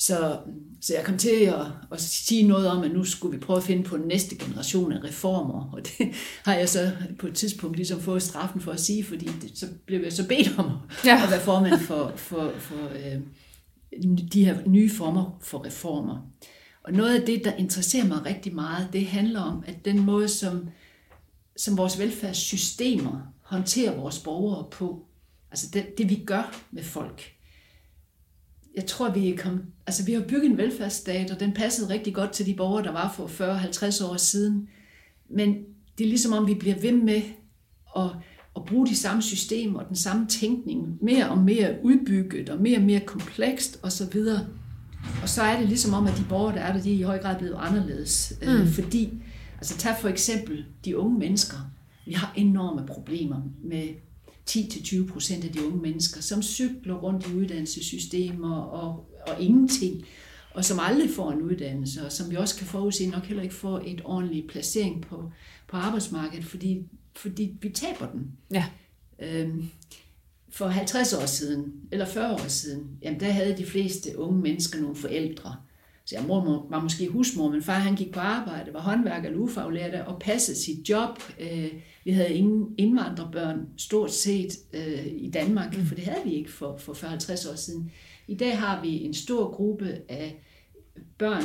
[0.00, 0.38] Så,
[0.80, 3.62] så jeg kom til at, at sige noget om, at nu skulle vi prøve at
[3.62, 5.70] finde på den næste generation af reformer.
[5.72, 6.14] Og det
[6.46, 9.66] har jeg så på et tidspunkt ligesom fået straffen for at sige, fordi det, så
[9.86, 10.70] blev jeg så bedt om
[11.04, 11.22] ja.
[11.24, 13.20] at være formand for, for, for øh,
[14.32, 16.30] de her nye former for reformer.
[16.82, 20.28] Og noget af det, der interesserer mig rigtig meget, det handler om, at den måde,
[20.28, 20.68] som,
[21.56, 25.06] som vores velfærdssystemer håndterer vores borgere på,
[25.50, 27.39] altså det, det vi gør med folk,
[28.76, 32.14] jeg tror, vi er kommet, altså vi har bygget en velfærdsstat, og den passede rigtig
[32.14, 34.68] godt til de borgere, der var for 40-50 år siden.
[35.30, 35.54] Men
[35.98, 37.22] det er ligesom om, vi bliver ved med
[37.96, 38.10] at,
[38.56, 42.78] at bruge de samme systemer og den samme tænkning, mere og mere udbygget og mere
[42.78, 44.18] og mere komplekst osv.
[45.22, 47.02] Og så er det ligesom om, at de borgere, der er der, de er i
[47.02, 48.32] høj grad blevet anderledes.
[48.42, 48.60] Øh, mm.
[48.60, 49.22] Øh, fordi,
[49.56, 51.56] altså tag for eksempel de unge mennesker.
[52.06, 53.88] Vi har enorme problemer med
[54.50, 60.04] 10-20 procent af de unge mennesker, som cykler rundt i uddannelsessystemer og, og ingenting,
[60.54, 63.54] og som aldrig får en uddannelse, og som vi også kan forudse nok heller ikke
[63.54, 65.30] får et ordentligt placering på,
[65.68, 66.82] på arbejdsmarkedet, fordi,
[67.16, 68.32] fordi vi taber den.
[68.50, 68.64] Ja.
[69.18, 69.68] Øhm,
[70.48, 74.80] for 50 år siden, eller 40 år siden, jamen der havde de fleste unge mennesker
[74.80, 75.56] nogle forældre,
[76.04, 79.40] så jeg mor var måske husmor, men far han gik på arbejde, var håndværker eller
[79.40, 81.22] ufaglært og passede sit job.
[81.40, 81.72] Øh,
[82.04, 86.76] vi havde ingen indvandrerbørn stort set øh, i Danmark, for det havde vi ikke for,
[86.76, 87.90] for 40-50 år siden.
[88.28, 90.42] I dag har vi en stor gruppe af
[91.18, 91.44] børn,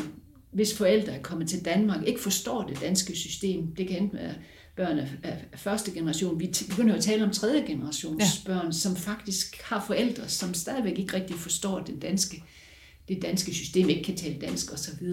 [0.52, 3.76] hvis forældre er kommet til Danmark, ikke forstår det danske system.
[3.76, 4.34] Det kan enten være
[4.76, 6.40] børn af, første generation.
[6.40, 8.54] Vi begynder at tale om tredje generations ja.
[8.54, 12.44] børn, som faktisk har forældre, som stadigvæk ikke rigtig forstår det danske
[13.08, 15.08] det danske system ikke kan tale dansk osv.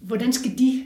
[0.00, 0.84] Hvordan skal de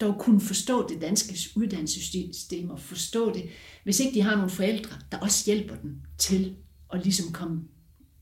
[0.00, 3.42] dog kunne forstå det danske uddannelsessystem og forstå det,
[3.84, 6.56] hvis ikke de har nogle forældre, der også hjælper dem til
[6.92, 7.60] at ligesom komme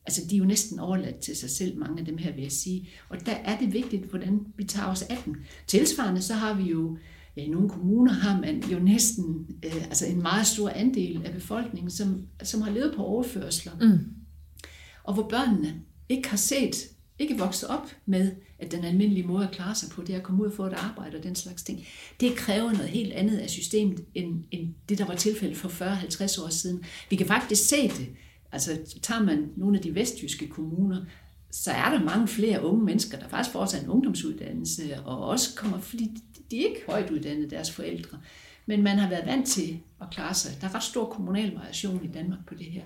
[0.09, 2.53] altså de er jo næsten overladt til sig selv, mange af dem her, vil jeg
[2.53, 2.89] sige.
[3.09, 5.35] Og der er det vigtigt, hvordan vi tager os af dem.
[5.67, 6.99] Tilsvarende så har vi jo,
[7.37, 11.33] ja, i nogle kommuner har man jo næsten øh, altså en meget stor andel af
[11.33, 13.73] befolkningen, som, som har levet på overførsler.
[13.81, 13.99] Mm.
[15.05, 15.75] Og hvor børnene
[16.09, 16.77] ikke har set,
[17.19, 20.23] ikke vokset op med, at den almindelige måde at klare sig på, det er at
[20.23, 21.87] komme ud og få et arbejde og den slags ting.
[22.21, 26.45] Det kræver noget helt andet af systemet, end, end det, der var tilfældet for 40-50
[26.45, 26.85] år siden.
[27.11, 28.09] Vi kan faktisk se det
[28.53, 31.05] Altså tager man nogle af de vestjyske kommuner,
[31.51, 35.81] så er der mange flere unge mennesker, der faktisk fortsat en ungdomsuddannelse, og også kommer,
[35.81, 38.19] fordi de er ikke højt uddannede, deres forældre.
[38.67, 40.53] Men man har været vant til at klare sig.
[40.61, 42.83] Der er ret stor kommunal variation i Danmark på det her.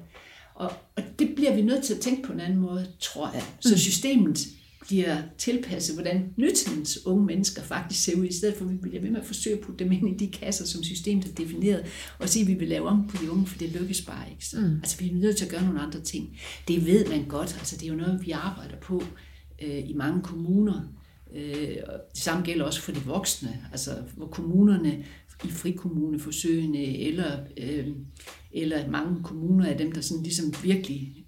[0.54, 3.42] Og, og det bliver vi nødt til at tænke på en anden måde, tror jeg.
[3.60, 3.78] Så mm.
[3.78, 4.38] systemet
[4.86, 9.00] bliver tilpasset, hvordan nutidens unge mennesker faktisk ser ud, i stedet for at vi bliver
[9.00, 11.86] ved med at forsøge at putte dem ind i de kasser, som systemet har defineret,
[12.18, 14.46] og sige, at vi vil lave om på de unge, for det lykkes bare ikke.
[14.46, 14.76] Så, mm.
[14.76, 16.38] Altså, vi er nødt til at gøre nogle andre ting.
[16.68, 19.02] Det ved man godt, altså det er jo noget, vi arbejder på
[19.62, 20.80] øh, i mange kommuner.
[21.34, 21.76] Øh,
[22.14, 25.04] det samme gælder også for de voksne, altså hvor kommunerne
[25.44, 27.86] i frikommuneforsøgene, eller, øh,
[28.54, 31.24] eller mange kommuner af dem, der sådan ligesom virkelig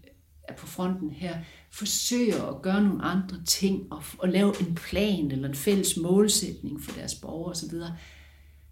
[0.49, 1.39] er på fronten her,
[1.71, 6.83] forsøger at gøre nogle andre ting og, og lave en plan eller en fælles målsætning
[6.83, 7.75] for deres borgere osv.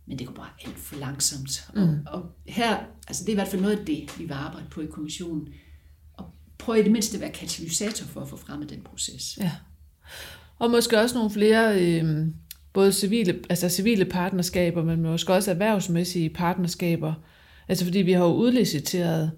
[0.06, 1.70] Men det går bare alt for langsomt.
[1.74, 1.80] Mm.
[1.80, 4.66] Og, og her, altså det er i hvert fald noget af det, vi vil arbejde
[4.70, 5.48] på i kommissionen.
[6.14, 6.24] Og
[6.58, 9.38] prøve i det mindste at være katalysator for at få fremmet den proces.
[9.40, 9.52] Ja.
[10.58, 12.26] Og måske også nogle flere, øh,
[12.72, 17.14] både civile, altså civile partnerskaber, men måske også erhvervsmæssige partnerskaber.
[17.68, 19.30] Altså fordi vi har jo udliciteret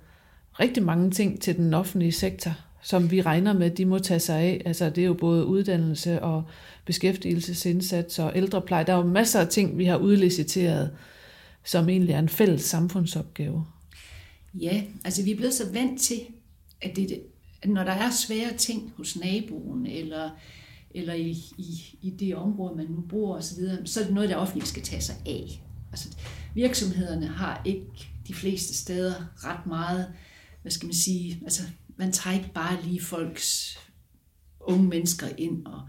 [0.60, 2.52] rigtig mange ting til den offentlige sektor
[2.84, 4.62] som vi regner med, de må tage sig af.
[4.64, 6.44] Altså det er jo både uddannelse og
[6.84, 8.84] beskæftigelsesindsats og ældrepleje.
[8.84, 10.90] Der er jo masser af ting, vi har udliciteret,
[11.64, 13.66] som egentlig er en fælles samfundsopgave.
[14.54, 16.20] Ja, altså vi er blevet så vant til,
[16.82, 17.20] at, det,
[17.62, 20.30] at når der er svære ting hos naboen, eller,
[20.94, 24.30] eller i, i, i det område, man nu bor osv., så, så er det noget,
[24.30, 25.62] der offentligt skal tage sig af.
[25.90, 26.08] Altså
[26.54, 30.12] virksomhederne har ikke de fleste steder ret meget,
[30.62, 31.62] hvad skal man sige, altså
[31.96, 33.78] man tager ikke bare lige folks
[34.60, 35.80] unge mennesker ind og,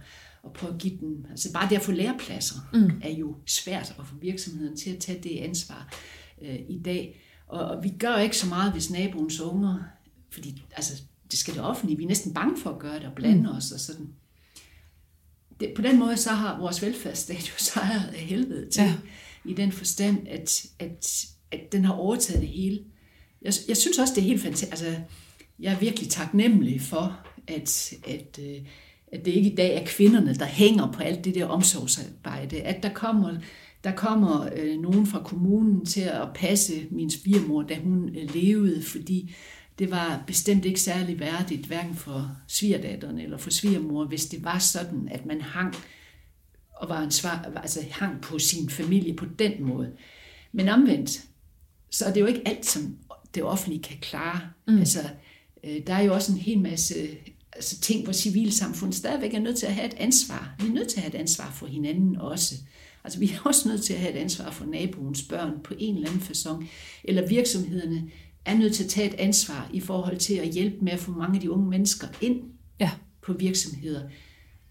[0.43, 3.02] og prøve at give dem, altså bare det at få lærepladser mm.
[3.04, 5.93] er jo svært at få virksomheden til at tage det ansvar
[6.41, 7.21] øh, i dag.
[7.48, 9.84] Og, og vi gør ikke så meget, hvis naboens unger,
[10.32, 13.15] fordi altså, det skal det offentlige, vi er næsten bange for at gøre det og
[13.15, 13.58] blande mm.
[13.58, 14.10] os og sådan.
[15.60, 18.95] Det, på den måde så har vores velfærdsstat jo sejret af helvede til, ja.
[19.45, 22.80] i den forstand, at, at, at den har overtaget det hele.
[23.41, 24.72] Jeg, jeg synes også, det er helt fantastisk.
[24.72, 25.02] Altså,
[25.60, 28.62] jeg er virkelig taknemmelig for, at, at, øh,
[29.12, 32.62] at det ikke i dag er kvinderne, der hænger på alt det der omsorgsarbejde.
[32.62, 33.38] At der kommer,
[33.84, 38.84] der kommer øh, nogen fra kommunen til at passe min svigermor, da hun øh, levede,
[38.84, 39.36] fordi
[39.80, 44.60] det var bestemt ikke særlig værdigt, hverken for svigerdatteren eller for svigermor, hvis det var
[44.60, 45.76] sådan, at man hang
[46.76, 49.91] og var ansvar, altså hang på sin familie på den måde.
[50.52, 51.26] Men omvendt,
[51.98, 52.98] så er det jo ikke alt, som
[53.36, 54.42] det offentlige kan klare.
[54.68, 54.78] Mm.
[54.78, 55.00] Altså,
[55.66, 56.96] Øh, der er jo også en hel masse
[57.54, 60.56] altså, ting, hvor civilsamfundet stadigvæk er nødt til at have et ansvar.
[60.60, 62.56] Vi er nødt til at have et ansvar for hinanden også.
[63.04, 65.96] Altså, vi er også nødt til at have et ansvar for naboens børn på en
[65.96, 66.66] eller anden façon.
[67.04, 68.10] Eller virksomhederne
[68.46, 71.12] er nødt til at tage et ansvar i forhold til at hjælpe med at få
[71.12, 72.42] mange af de unge mennesker ind
[72.80, 72.92] ja.
[73.22, 74.02] på virksomheder.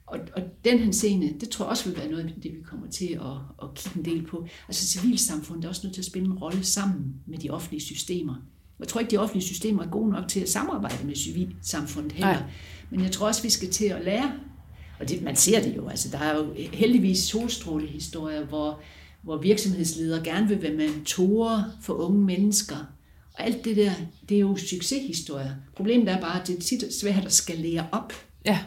[0.07, 2.61] Og, og den her scene, det tror jeg også vil være noget af det, vi
[2.65, 4.47] kommer til at, at kigge en del på.
[4.69, 8.35] Altså civilsamfundet er også nødt til at spille en rolle sammen med de offentlige systemer.
[8.81, 12.33] Jeg tror ikke, de offentlige systemer er gode nok til at samarbejde med civilsamfundet heller.
[12.33, 12.43] Nej.
[12.91, 14.33] Men jeg tror også, vi skal til at lære.
[15.01, 15.89] Og det, man ser det jo.
[15.89, 18.81] Altså, der er jo heldigvis solstrålehistorier, hvor,
[19.23, 22.77] hvor virksomhedsledere gerne vil være mentorer for unge mennesker.
[23.35, 23.93] Og alt det der,
[24.29, 25.51] det er jo succeshistorier.
[25.77, 28.13] Problemet er bare, at det er tit svært at skalere op.
[28.45, 28.59] Ja.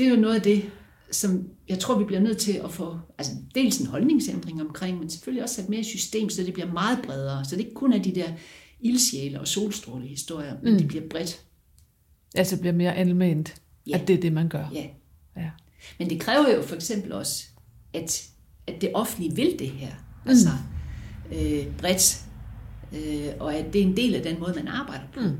[0.00, 0.70] Det er jo noget af det,
[1.10, 5.10] som jeg tror, vi bliver nødt til at få, altså dels en holdningsændring omkring, men
[5.10, 7.44] selvfølgelig også sat mere system, så det bliver meget bredere.
[7.44, 8.28] Så det ikke kun er de der
[8.80, 10.78] ildsjæle og solstrålehistorier, men mm.
[10.78, 11.40] det bliver bredt.
[12.34, 13.98] Altså bliver mere almindeligt, ja.
[13.98, 14.70] at det er det, man gør.
[14.74, 14.86] Ja.
[15.36, 15.50] ja.
[15.98, 17.44] Men det kræver jo for eksempel også,
[17.92, 18.28] at,
[18.66, 19.92] at det offentlige vil det her.
[20.24, 20.30] Mm.
[20.30, 20.48] Altså
[21.32, 22.24] øh, bredt.
[22.92, 25.20] Øh, og at det er en del af den måde, man arbejder på.
[25.20, 25.36] Mm.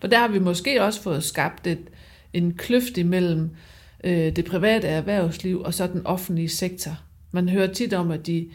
[0.00, 1.90] For der har vi måske også fået skabt et,
[2.32, 3.50] en kløft imellem øh,
[4.04, 7.00] det private erhvervsliv og så den offentlige sektor.
[7.32, 8.50] Man hører tit om, at de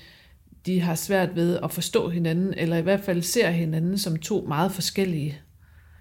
[0.65, 4.45] de har svært ved at forstå hinanden, eller i hvert fald ser hinanden som to
[4.47, 5.37] meget forskellige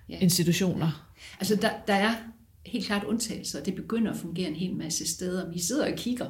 [0.09, 0.19] ja.
[0.19, 1.13] institutioner.
[1.41, 2.15] Altså der, der er
[2.67, 5.51] helt klart undtagelser, og det begynder at fungere en hel masse steder.
[5.51, 6.27] Vi sidder og kigger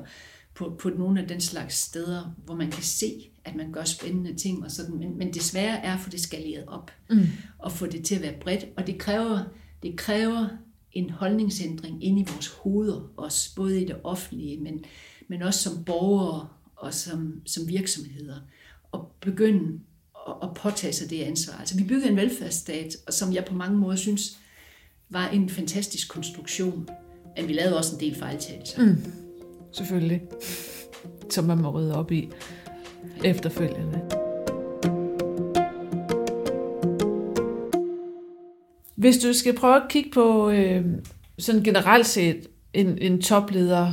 [0.55, 3.13] på, på nogle af den slags steder, hvor man kan se,
[3.45, 6.91] at man gør spændende ting og sådan, men, men desværre er for det skaleret op
[7.11, 7.27] mm.
[7.59, 9.41] og få det til at være bredt, og det kræver,
[9.83, 10.49] det kræver
[10.93, 14.85] en holdningsændring ind i vores hoveder, også både i det offentlige, men,
[15.29, 18.37] men også som borgere og som, som virksomheder,
[18.93, 19.81] og begynde
[20.29, 21.55] at, at påtage sig det ansvar.
[21.59, 24.39] Altså vi byggede en velfærdsstat, som jeg på mange måder synes
[25.09, 26.89] var en fantastisk konstruktion,
[27.37, 28.87] men vi lavede også en del fejltagelser.
[28.87, 28.97] Mm.
[29.73, 30.23] Selvfølgelig.
[31.31, 32.29] Som man må rydde op i
[33.25, 34.22] efterfølgende.
[39.03, 40.85] Hvis du skal prøve at kigge på øh,
[41.39, 43.93] sådan generelt set en, en topleder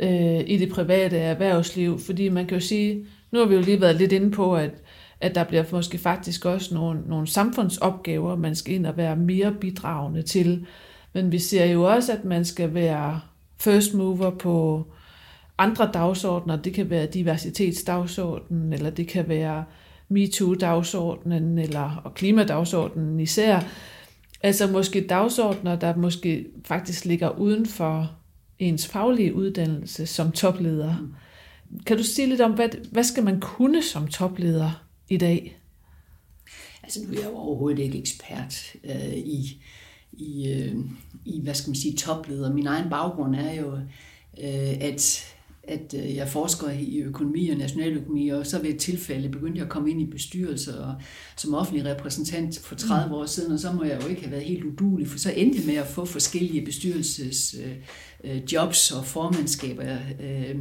[0.00, 3.80] øh, i det private erhvervsliv, fordi man kan jo sige, nu har vi jo lige
[3.80, 4.70] været lidt inde på, at,
[5.20, 9.52] at der bliver måske faktisk også nogle, nogle samfundsopgaver, man skal ind og være mere
[9.60, 10.66] bidragende til.
[11.12, 13.20] Men vi ser jo også, at man skal være
[13.58, 14.86] first mover på
[15.58, 16.56] andre dagsordner.
[16.56, 19.64] Det kan være diversitetsdagsordenen, eller det kan være
[20.08, 23.60] MeToo-dagsordenen, eller og klimadagsordenen især.
[24.42, 28.16] Altså måske dagsordner, der måske faktisk ligger uden for
[28.58, 30.98] ens faglige uddannelse som topleder.
[30.98, 31.14] Mm.
[31.86, 35.60] Kan du sige lidt om, hvad, hvad skal man kunne som topleder i dag?
[36.82, 39.62] Altså nu er jeg jo overhovedet ikke ekspert øh, i,
[40.12, 40.76] i, øh,
[41.24, 42.52] i, hvad skal man sige, topleder.
[42.52, 43.72] Min egen baggrund er jo,
[44.40, 45.26] øh, at
[45.70, 49.64] at øh, jeg forsker i økonomi og nationaløkonomi, og så ved et tilfælde begyndte jeg
[49.64, 50.94] at komme ind i bestyrelser og
[51.36, 53.14] som offentlig repræsentant for 30 mm.
[53.14, 55.58] år siden, og så må jeg jo ikke have været helt udulig, for så endte
[55.58, 57.56] jeg med at få forskellige bestyrelses
[58.24, 59.82] øh, jobs og formandskaber.
[60.20, 60.56] Øh,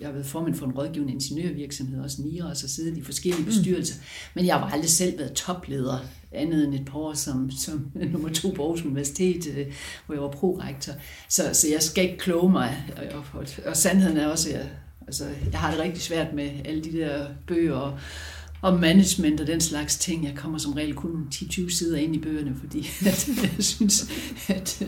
[0.00, 3.42] jeg har været formand for en rådgivende ingeniørvirksomhed, også NIRA, og så siddet i forskellige
[3.42, 3.46] mm.
[3.46, 3.94] bestyrelser,
[4.34, 5.98] men jeg har aldrig selv været topleder
[6.34, 9.66] andet end et par år som, som nummer to på Aarhus Universitet, øh,
[10.06, 10.92] hvor jeg var prorektor.
[11.28, 14.68] Så, så jeg skal ikke kloge mig, og, og, og sandheden er også, at jeg,
[15.06, 17.98] altså, jeg har det rigtig svært med alle de der bøger og,
[18.62, 20.24] og management og den slags ting.
[20.24, 24.10] Jeg kommer som regel kun 10-20 sider ind i bøgerne, fordi at, jeg synes,
[24.48, 24.82] at,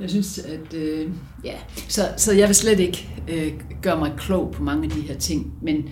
[0.00, 1.10] jeg synes, at øh,
[1.44, 1.56] ja,
[1.88, 5.18] så, så jeg vil slet ikke øh, gøre mig klog på mange af de her
[5.18, 5.88] ting, men,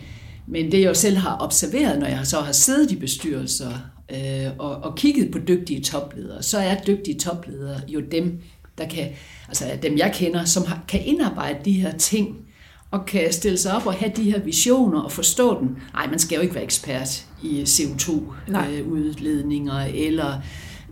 [0.46, 3.70] men det jeg jo selv har observeret, når jeg så har siddet i bestyrelser
[4.10, 8.40] øh, og, og kigget på dygtige topledere, så er dygtige topledere jo dem,
[8.78, 9.08] der kan,
[9.48, 12.36] altså dem jeg kender, som har, kan indarbejde de her ting,
[12.90, 15.76] og kan stille sig op og have de her visioner og forstå dem.
[15.92, 20.40] Nej, man skal jo ikke være ekspert i CO2-udledninger øh, eller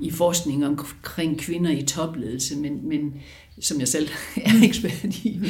[0.01, 3.15] i forskning omkring kvinder i topledelse, men, men
[3.61, 4.09] som jeg selv
[4.45, 5.41] er ekspert i.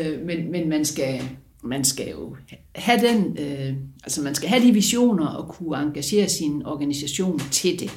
[0.00, 1.22] Øh, men, men man skal,
[1.66, 2.36] man skal jo
[2.74, 7.80] have den, øh, altså man skal have de visioner og kunne engagere sin organisation til
[7.80, 7.90] det.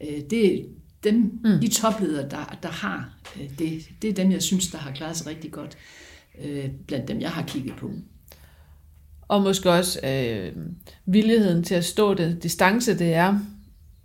[0.00, 0.66] Øh, det
[1.04, 1.60] dem, mm.
[1.60, 5.16] de topledere, der, der har øh, det, det er dem, jeg synes, der har klaret
[5.16, 5.76] sig rigtig godt
[6.44, 7.90] øh, blandt dem, jeg har kigget på.
[9.28, 10.56] Og måske også øh,
[11.06, 13.38] villigheden til at stå den distance, det er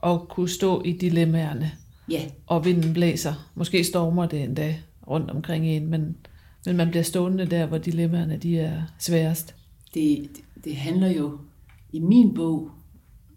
[0.04, 1.72] at kunne stå i dilemmaerne.
[2.10, 2.22] Ja.
[2.48, 3.52] Og vinden blæser.
[3.56, 4.76] Måske stormer det endda
[5.08, 6.17] rundt omkring en, men
[6.67, 9.56] men man bliver stående der, hvor dilemmaerne de er sværest.
[9.93, 10.30] Det,
[10.63, 11.39] det handler jo
[11.93, 12.71] i min bog,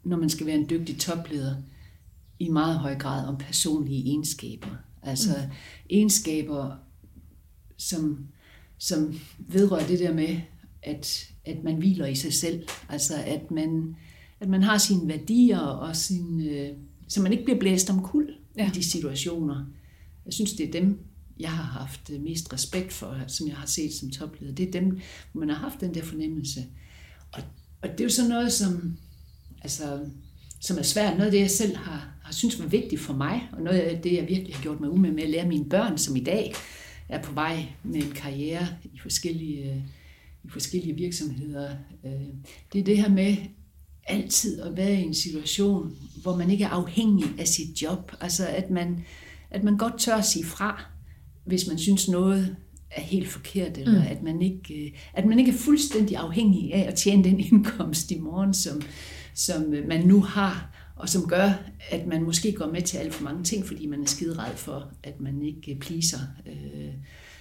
[0.05, 1.55] når man skal være en dygtig topleder,
[2.39, 4.69] i meget høj grad om personlige egenskaber.
[5.03, 5.53] Altså mm.
[5.91, 6.77] egenskaber,
[7.77, 8.27] som,
[8.79, 10.41] som vedrører det der med,
[10.83, 12.69] at, at man hviler i sig selv.
[12.89, 13.97] Altså at man,
[14.41, 16.69] at man har sine værdier, og sin, øh,
[17.09, 18.67] så man ikke bliver blæst om kul ja.
[18.67, 19.65] i de situationer.
[20.27, 20.99] Jeg synes, det er dem,
[21.41, 24.81] jeg har haft øh, mest respekt for, som jeg har set som topleder, det er
[24.81, 25.01] dem,
[25.33, 26.65] hvor man har haft den der fornemmelse.
[27.33, 27.43] Og,
[27.83, 28.97] og det er jo sådan noget, som,
[29.63, 30.01] altså,
[30.61, 31.13] som er svært.
[31.13, 34.03] Noget af det, jeg selv har, har synes var vigtigt for mig, og noget af
[34.03, 36.55] det, jeg virkelig har gjort mig umage med at lære mine børn, som i dag
[37.09, 39.77] er på vej med en karriere i forskellige, øh,
[40.45, 41.71] i forskellige virksomheder.
[42.05, 42.27] Øh,
[42.73, 43.37] det er det her med
[44.07, 48.13] altid at være i en situation, hvor man ikke er afhængig af sit job.
[48.21, 49.05] Altså at man,
[49.51, 50.90] at man godt tør at sige fra,
[51.51, 52.57] hvis man synes noget
[52.91, 54.09] er helt forkert, eller mm.
[54.11, 58.11] at, man ikke, øh, at man ikke er fuldstændig afhængig af at tjene den indkomst
[58.11, 58.83] i morgen, som,
[59.35, 61.53] som øh, man nu har, og som gør,
[61.91, 64.93] at man måske går med til alt for mange ting, fordi man er skidered for,
[65.03, 66.93] at man ikke pleaser øh,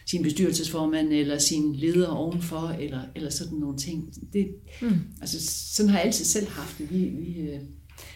[0.06, 4.14] sin bestyrelsesformand eller sin leder ovenfor, eller, eller sådan nogle ting.
[4.34, 4.48] Det,
[4.82, 5.00] mm.
[5.22, 5.38] altså,
[5.76, 6.92] sådan har jeg altid selv haft det.
[6.92, 7.60] Vi, vi, øh,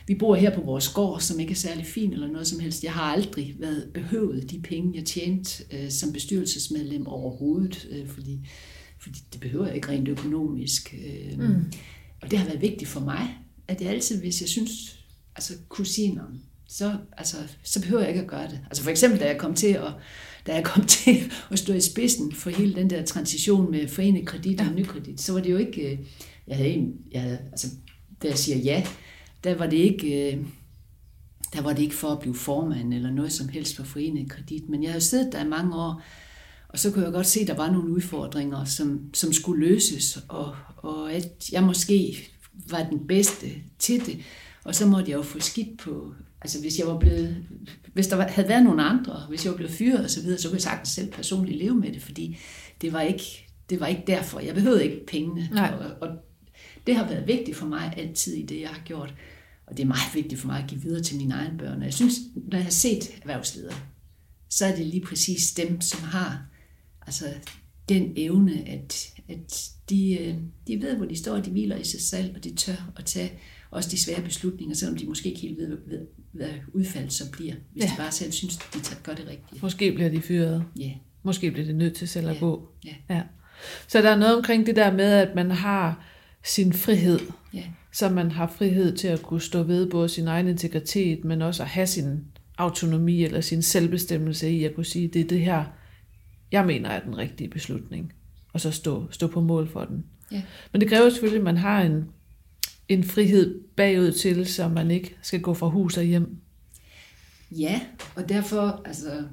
[0.07, 2.83] vi bor her på vores gård, som ikke er særlig fin eller noget som helst.
[2.83, 8.49] Jeg har aldrig været behøvet de penge, jeg tjente øh, som bestyrelsesmedlem overhovedet, øh, fordi,
[8.99, 10.95] fordi det behøver jeg ikke rent økonomisk.
[11.07, 11.71] Øh, mm.
[12.21, 14.99] Og det har været vigtigt for mig, at jeg altid, hvis jeg synes,
[15.35, 15.53] altså
[15.83, 16.19] sige,
[16.67, 18.59] så, altså, så behøver jeg ikke at gøre det.
[18.65, 19.93] Altså for eksempel, da jeg kom til at,
[20.47, 24.27] da jeg kom til at stå i spidsen for hele den der transition med forenet
[24.27, 25.99] kredit og nykredit, så var det jo ikke, øh,
[26.47, 27.67] jeg havde, en, jeg havde altså,
[28.23, 28.83] da jeg siger ja,
[29.43, 30.45] der var det ikke, øh,
[31.53, 34.69] der var det ikke for at blive formand eller noget som helst for forenet kredit,
[34.69, 36.01] men jeg havde siddet der i mange år,
[36.69, 40.19] og så kunne jeg godt se, at der var nogle udfordringer, som, som skulle løses,
[40.27, 42.17] og, og at jeg måske
[42.69, 43.47] var den bedste
[43.79, 44.17] til det.
[44.63, 47.35] Og så måtte jeg jo få skidt på, altså hvis jeg var blevet,
[47.93, 50.47] hvis der havde været nogle andre, hvis jeg var blevet fyret og så videre, så
[50.47, 52.37] kunne jeg sagtens selv personligt leve med det, fordi
[52.81, 54.39] det var ikke, det var ikke derfor.
[54.39, 55.49] Jeg behøvede ikke pengene.
[55.51, 55.73] Nej.
[55.79, 56.17] Og, og
[56.87, 59.13] det har været vigtigt for mig altid i det, jeg har gjort.
[59.67, 61.79] Og det er meget vigtigt for mig at give videre til mine egne børn.
[61.79, 63.75] Og jeg synes, når jeg har set erhvervsledere,
[64.49, 66.45] så er det lige præcis dem, som har
[67.07, 67.25] altså,
[67.89, 70.35] den evne, at, at de, øh,
[70.67, 73.05] de ved, hvor de står, og de hviler i sig selv, og de tør at
[73.05, 73.31] tage
[73.71, 77.53] også de svære beslutninger, selvom de måske ikke helt ved, ved hvad udfaldet så bliver,
[77.71, 77.89] hvis ja.
[77.89, 79.61] de bare selv synes, de gør det rigtigt.
[79.61, 80.63] Måske bliver de fyret.
[80.79, 80.91] Ja.
[81.23, 82.39] Måske bliver det nødt til selv at Ja.
[82.39, 82.69] gå.
[82.85, 82.93] Ja.
[83.09, 83.21] ja.
[83.87, 86.05] Så der er noget omkring det der med, at man har
[86.43, 87.19] sin frihed.
[87.53, 87.63] Ja.
[87.93, 91.63] Så man har frihed til at kunne stå ved både sin egen integritet, men også
[91.63, 92.25] at have sin
[92.57, 95.63] autonomi eller sin selvbestemmelse i at kunne sige, det er det her,
[96.51, 98.13] jeg mener er den rigtige beslutning.
[98.53, 100.05] Og så stå, stå på mål for den.
[100.31, 100.41] Ja.
[100.71, 102.05] Men det kræver selvfølgelig, at man har en,
[102.87, 106.37] en frihed bagud til, så man ikke skal gå fra hus og hjem.
[107.51, 107.81] Ja,
[108.15, 109.23] og derfor, altså,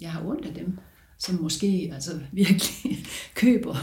[0.00, 0.78] jeg har ondt af dem,
[1.18, 3.76] som måske altså, virkelig køber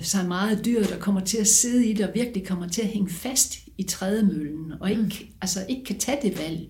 [0.00, 2.88] sig meget dyrt og kommer til at sidde i det, og virkelig kommer til at
[2.88, 5.10] hænge fast i trædemøllen, og ikke, mm.
[5.40, 6.68] altså, ikke kan tage det valg.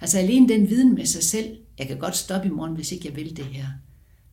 [0.00, 3.08] Altså alene den viden med sig selv, jeg kan godt stoppe i morgen, hvis ikke
[3.08, 3.66] jeg vil det her.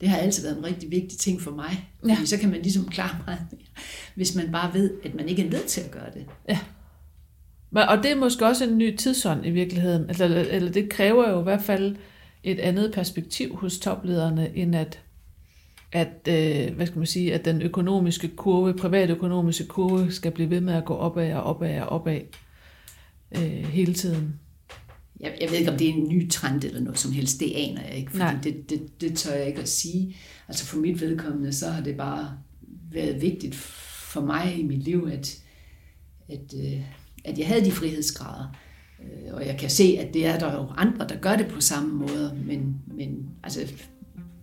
[0.02, 1.90] Det har altid været en rigtig vigtig ting for mig.
[2.08, 2.14] Ja.
[2.14, 3.68] Fordi så kan man ligesom klare meget mere,
[4.16, 6.26] hvis man bare ved, at man ikke er nødt til at gøre det.
[6.50, 6.60] Ja.
[7.88, 10.08] Og det er måske også en ny tidsånd i virkeligheden.
[10.08, 11.96] Altså, eller det kræver jo i hvert fald
[12.44, 15.00] et andet perspektiv hos toplederne, end at,
[15.94, 20.62] at øh, hvad skal man sige, at den økonomiske kurve, privatøkonomiske kurve, skal blive ved
[20.62, 22.22] med at gå opad og opad og opad
[23.36, 24.40] øh, hele tiden.
[25.20, 27.40] Jeg, jeg ved ikke, om det er en ny trend eller noget som helst.
[27.40, 28.38] Det aner jeg ikke, fordi Nej.
[28.44, 30.16] det, det, det tør jeg ikke at sige.
[30.48, 32.38] Altså for mit vedkommende, så har det bare
[32.92, 35.42] været vigtigt for mig i mit liv, at,
[36.30, 36.82] at, øh,
[37.26, 38.56] at jeg havde de frihedsgrader.
[39.02, 41.62] Øh, Og jeg kan se, at det er der jo andre, der gør det på
[41.62, 43.74] samme måde, men, men altså,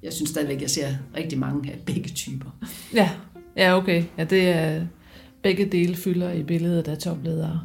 [0.02, 2.50] jeg synes stadigvæk, at jeg ser rigtig mange af begge typer.
[2.94, 3.10] Ja,
[3.56, 4.04] ja okay.
[4.18, 4.86] Ja, det er
[5.42, 7.60] begge dele fylder i billedet af topledere.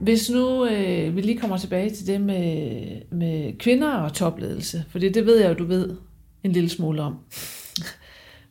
[0.00, 2.80] Hvis nu øh, vi lige kommer tilbage til det med,
[3.10, 5.96] med kvinder og topledelse, for det ved jeg jo, du ved
[6.42, 7.16] en lille smule om,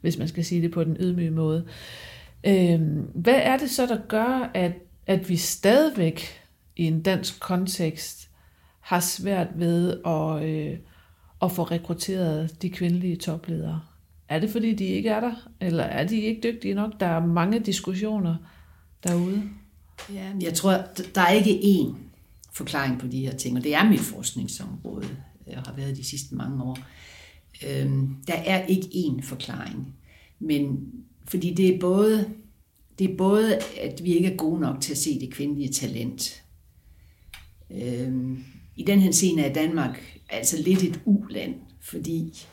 [0.04, 1.66] hvis man skal sige det på den ydmyge måde.
[2.44, 2.82] Øh,
[3.16, 4.72] hvad er det så, der gør, at,
[5.08, 6.42] at vi stadigvæk
[6.76, 8.30] i en dansk kontekst
[8.80, 10.78] har svært ved at, øh,
[11.42, 13.82] at få rekrutteret de kvindelige topledere?
[14.30, 17.00] Er det, fordi de ikke er der, eller er de ikke dygtige nok?
[17.00, 18.36] Der er mange diskussioner
[19.04, 19.44] derude.
[20.14, 20.72] Ja, jeg tror,
[21.16, 21.96] der er ikke én
[22.52, 25.08] forklaring på de her ting, og det er mit forskningsområde,
[25.48, 26.78] jeg har været de sidste mange år.
[27.68, 29.96] Øhm, der er ikke én forklaring,
[30.40, 30.80] men
[31.26, 32.30] fordi det er både
[33.00, 36.44] det er både, at vi ikke er gode nok til at se det kvindelige talent.
[37.72, 38.44] Øhm,
[38.76, 42.46] I den henseende er Danmark altså lidt et uland, fordi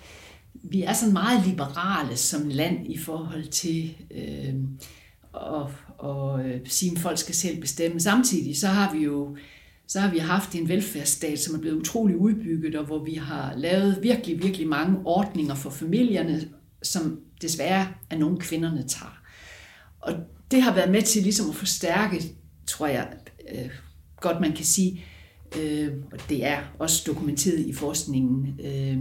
[0.55, 4.55] vi er sådan meget liberale som land i forhold til øh,
[5.35, 5.67] at,
[6.05, 8.01] at øh, sige, at folk skal selv bestemme.
[8.01, 9.37] Samtidig så har vi jo
[9.91, 13.55] så har vi haft en velfærdsstat, som er blevet utrolig udbygget, og hvor vi har
[13.57, 16.49] lavet virkelig, virkelig mange ordninger for familierne,
[16.83, 19.23] som desværre er nogle kvinderne tager.
[20.01, 20.13] Og
[20.51, 22.23] det har været med til ligesom at forstærke,
[22.67, 23.09] tror jeg,
[23.55, 23.71] øh,
[24.21, 25.05] godt man kan sige,
[25.59, 28.99] øh, og det er også dokumenteret i forskningen, øh,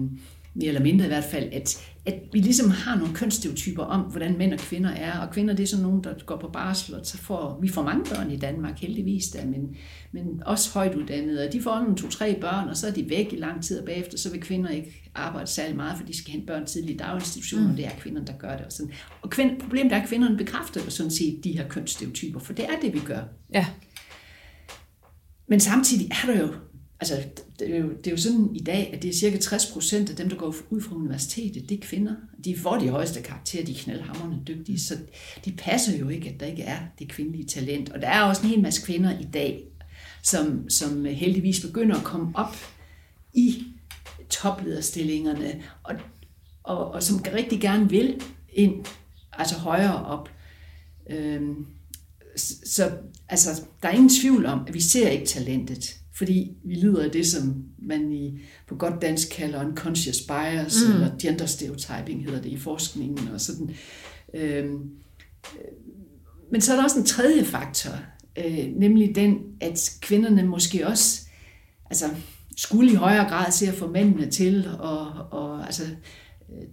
[0.54, 4.38] mere eller mindre i hvert fald, at, at vi ligesom har nogle kønsstereotyper om, hvordan
[4.38, 7.05] mænd og kvinder er, og kvinder det er sådan nogen, der går på barsel, og
[7.05, 9.76] så får, vi får mange børn i Danmark, heldigvis da, men,
[10.12, 13.34] men også højt uddannede, og de får nogle to-tre børn, og så er de væk
[13.34, 16.32] i lang tid, og bagefter så vil kvinder ikke arbejde særlig meget, for de skal
[16.32, 17.72] hente børn tidligt i daginstitutioner, mm.
[17.72, 18.66] og det er kvinderne, der gør det.
[18.66, 18.91] Og sådan.
[19.22, 22.66] Og kvind, problemet er, at kvinderne bekræfter jo sådan set de her kønsstereotyper, for det
[22.66, 23.22] er det, vi gør.
[23.53, 23.66] Ja,
[25.47, 26.53] Men samtidig er der jo,
[26.99, 27.16] altså
[27.60, 30.10] det er jo, det er jo sådan i dag, at det er cirka 60 procent
[30.10, 32.16] af dem, der går ud fra universitetet, det er kvinder.
[32.45, 34.97] De får de højeste karakterer, de er knaldhamrende dygtige, så
[35.45, 37.89] de passer jo ikke, at der ikke er det kvindelige talent.
[37.89, 39.64] Og der er også en hel masse kvinder i dag,
[40.24, 42.55] som, som heldigvis begynder at komme op
[43.34, 43.64] i
[44.30, 45.95] toplederstillingerne, og,
[46.64, 48.22] og, og som rigtig gerne vil
[48.53, 48.86] ind,
[49.34, 50.30] altså højere op.
[51.10, 51.66] Øhm,
[52.36, 52.91] så
[53.30, 57.12] altså, der er ingen tvivl om, at vi ser ikke talentet, fordi vi lider af
[57.12, 60.94] det, som man i, på godt dansk kalder unconscious bias, mm.
[60.94, 63.76] eller gender stereotyping hedder det i forskningen og sådan.
[64.34, 64.90] Øhm,
[66.52, 67.92] men så er der også en tredje faktor,
[68.38, 71.22] øh, nemlig den, at kvinderne måske også
[71.86, 72.06] altså,
[72.58, 74.80] skulle i højere grad se at få mændene til at
[75.32, 75.84] og, altså,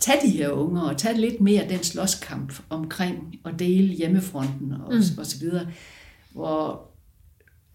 [0.00, 4.94] tage de her unger og tage lidt mere den slåskamp omkring at dele hjemmefronten og,
[4.94, 5.18] mm.
[5.18, 5.66] og så videre.
[6.32, 6.90] Hvor,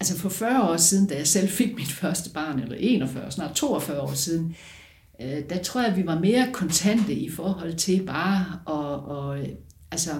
[0.01, 3.55] altså for 40 år siden, da jeg selv fik mit første barn, eller 41, snart
[3.55, 4.55] 42 år siden,
[5.21, 9.37] øh, der tror jeg, at vi var mere kontante i forhold til bare at, og,
[9.91, 10.11] altså,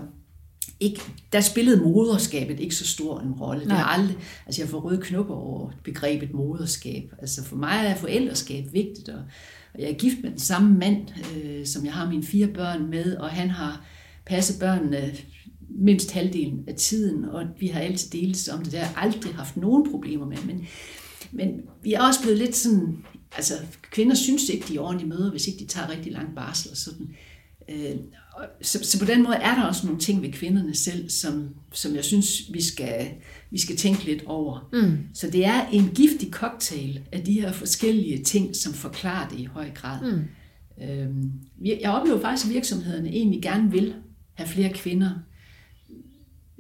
[0.80, 1.02] ikke,
[1.34, 3.64] der spillede moderskabet ikke så stor en rolle.
[3.64, 7.14] Det er aldrig, altså jeg får røde knopper over begrebet moderskab.
[7.20, 9.22] Altså for mig er forældreskab vigtigt, og,
[9.74, 12.90] og jeg er gift med den samme mand, øh, som jeg har mine fire børn
[12.90, 13.86] med, og han har
[14.26, 15.12] passet børnene
[15.76, 18.72] mindst halvdelen af tiden, og vi har altid delt om det.
[18.72, 20.68] Der aldrig haft nogen problemer med, men,
[21.32, 22.98] men vi er også blevet lidt sådan,
[23.36, 23.54] altså
[23.92, 26.78] kvinder synes ikke, de er ordentlige møder, hvis ikke de tager rigtig lang barsel og
[26.78, 27.16] sådan.
[27.70, 27.96] Øh,
[28.62, 31.96] så, så på den måde er der også nogle ting ved kvinderne selv, som, som
[31.96, 33.08] jeg synes, vi skal,
[33.52, 34.70] vi skal tænke lidt over.
[34.74, 34.98] Mm.
[35.14, 39.46] Så det er en giftig cocktail af de her forskellige ting, som forklarer det i
[39.46, 40.12] høj grad.
[40.12, 40.22] Mm.
[40.84, 43.94] Øhm, jeg oplever faktisk, at virksomhederne egentlig gerne vil
[44.34, 45.12] have flere kvinder.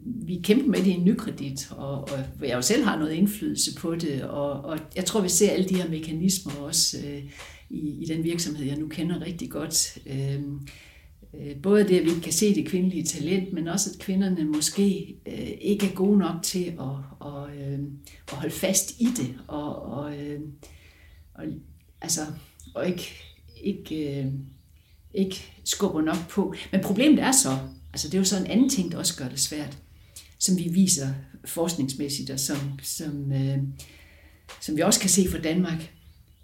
[0.05, 3.75] Vi kæmper med det i en nykredit, og, og jeg jo selv har noget indflydelse
[3.75, 7.23] på det, og, og jeg tror, vi ser alle de her mekanismer også øh,
[7.69, 9.97] i, i den virksomhed, jeg nu kender rigtig godt.
[10.05, 10.41] Øh,
[11.33, 14.45] Øh, både det, at vi ikke kan se det kvindelige talent, men også at kvinderne
[14.45, 17.79] måske øh, ikke er gode nok til at, og, øh,
[18.31, 20.39] at holde fast i det, og, og, øh,
[21.33, 21.43] og,
[22.01, 22.21] altså,
[22.75, 23.13] og ikke,
[23.63, 24.25] ikke, øh,
[25.13, 26.53] ikke skubber nok på.
[26.71, 27.57] Men problemet er så,
[27.93, 29.77] altså det er jo så en anden ting, der også gør det svært,
[30.41, 31.07] som vi viser
[31.45, 33.57] forskningsmæssigt, og som, som, øh,
[34.61, 35.93] som vi også kan se fra Danmark,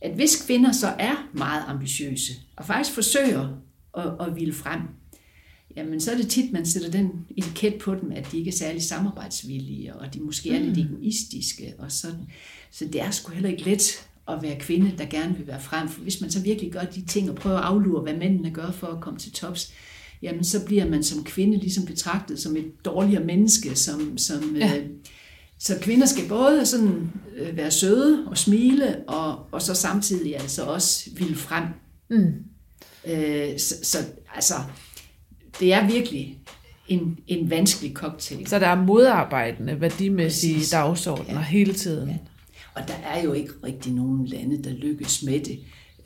[0.02, 3.58] at hvis kvinder så er meget ambitiøse, og faktisk forsøger
[3.92, 4.82] og, og ville frem,
[5.76, 8.56] jamen så er det tit, man sætter den etiket på dem, at de ikke er
[8.56, 10.66] særlig samarbejdsvillige, og de måske er mm.
[10.66, 12.28] lidt egoistiske og sådan.
[12.72, 15.90] Så det er sgu heller ikke let at være kvinde, der gerne vil være frem.
[15.90, 18.72] For hvis man så virkelig gør de ting og prøver at aflure, hvad mændene gør
[18.72, 19.74] for at komme til tops,
[20.22, 24.78] jamen så bliver man som kvinde ligesom betragtet som et dårligere menneske, som, som ja.
[24.78, 24.86] øh,
[25.60, 30.64] så kvinder skal både sådan øh, være søde og smile, og, og så samtidig altså
[30.64, 31.64] også ville frem.
[32.10, 32.34] Mm.
[33.08, 33.98] Øh, så, så
[34.36, 34.54] altså,
[35.60, 36.40] det er virkelig
[36.88, 38.48] en, en vanskelig cocktail.
[38.48, 40.70] Så der er modarbejdende værdimæssige Præcis.
[40.70, 41.42] dagsordner ja.
[41.42, 42.10] hele tiden.
[42.10, 42.18] Ja.
[42.76, 45.60] Og der er jo ikke rigtig nogen lande, der lykkes med det.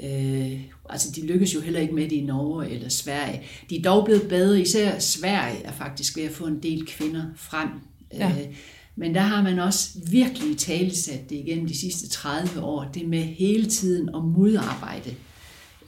[0.04, 3.42] Øh, altså de lykkes jo heller ikke med det i Norge eller Sverige.
[3.70, 7.26] De er dog blevet bedre, især Sverige er faktisk ved at få en del kvinder
[7.36, 7.70] frem.
[8.14, 8.30] Ja.
[8.30, 8.56] Øh,
[8.96, 13.24] men der har man også virkelig talesat det igennem de sidste 30 år, det med
[13.24, 15.16] hele tiden at modarbejde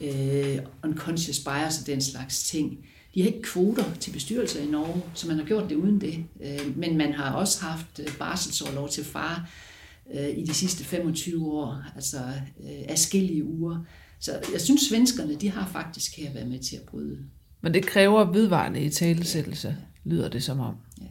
[0.00, 2.78] øh, unconscious bias og den slags ting.
[3.14, 6.24] De har ikke kvoter til bestyrelser i Norge, så man har gjort det uden det.
[6.44, 9.50] Øh, men man har også haft øh, barselsårlov til far
[10.14, 12.18] øh, i de sidste 25 år, altså
[12.60, 13.84] øh, afskillige uger.
[14.24, 17.18] Så jeg synes, svenskerne de har faktisk her været med til at bryde.
[17.60, 20.74] Men det kræver vedvarende i talesættelse, lyder det som om.
[21.00, 21.06] Ja.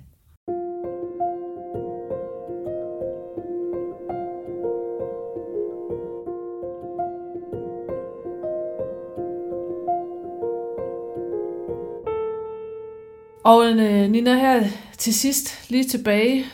[13.44, 16.46] Og øh, Nina, her til sidst lige tilbage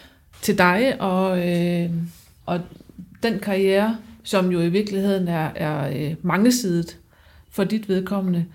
[0.42, 1.92] til dig og, øh,
[2.46, 2.62] og
[3.24, 6.98] den karriere, som jo i virkeligheden er, er øh, mangesidet
[7.52, 8.46] for dit vedkommende.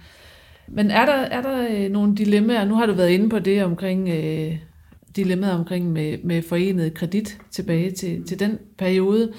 [0.68, 2.64] Men er der, er der øh, nogle dilemmaer?
[2.64, 4.58] Nu har du været inde på det omkring øh,
[5.16, 9.32] dilemmaet omkring med, med forenet kredit tilbage til, til den periode.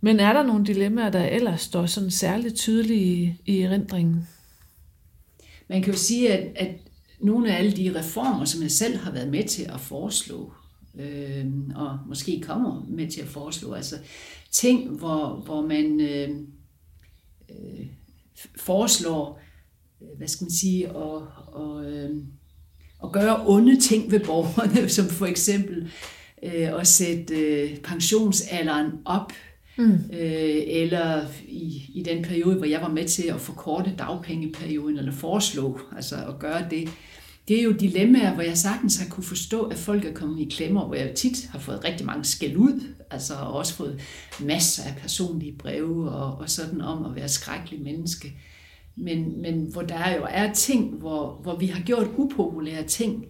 [0.00, 4.28] Men er der nogle dilemmaer, der ellers står sådan særligt tydelige i, i erindringen?
[5.68, 6.74] Man kan jo sige, at, at
[7.20, 10.52] nogle af alle de reformer, som jeg selv har været med til at foreslå,
[11.00, 13.96] øh, og måske kommer med til at foreslå, altså
[14.52, 16.30] ting, hvor, hvor man øh,
[17.50, 17.86] øh,
[18.56, 19.40] foreslår,
[20.02, 22.10] øh, hvad skal man sige, og, og, øh,
[23.04, 25.90] at gøre onde ting ved borgerne, som for eksempel
[26.42, 29.32] øh, at sætte øh, pensionsalderen op,
[29.76, 29.92] Mm.
[30.12, 35.12] Øh, eller i, i den periode, hvor jeg var med til at forkorte dagpengeperioden, eller
[35.12, 36.88] foreslå altså at gøre det,
[37.48, 40.48] det er jo dilemmaer, hvor jeg sagtens har kunne forstå, at folk er kommet i
[40.50, 44.00] klemmer, hvor jeg tit har fået rigtig mange skæld ud, altså og også fået
[44.40, 48.32] masser af personlige breve og, og sådan om at være skrækkelig menneske.
[48.96, 53.24] Men, men hvor der jo er ting, hvor, hvor vi har gjort upopulære ting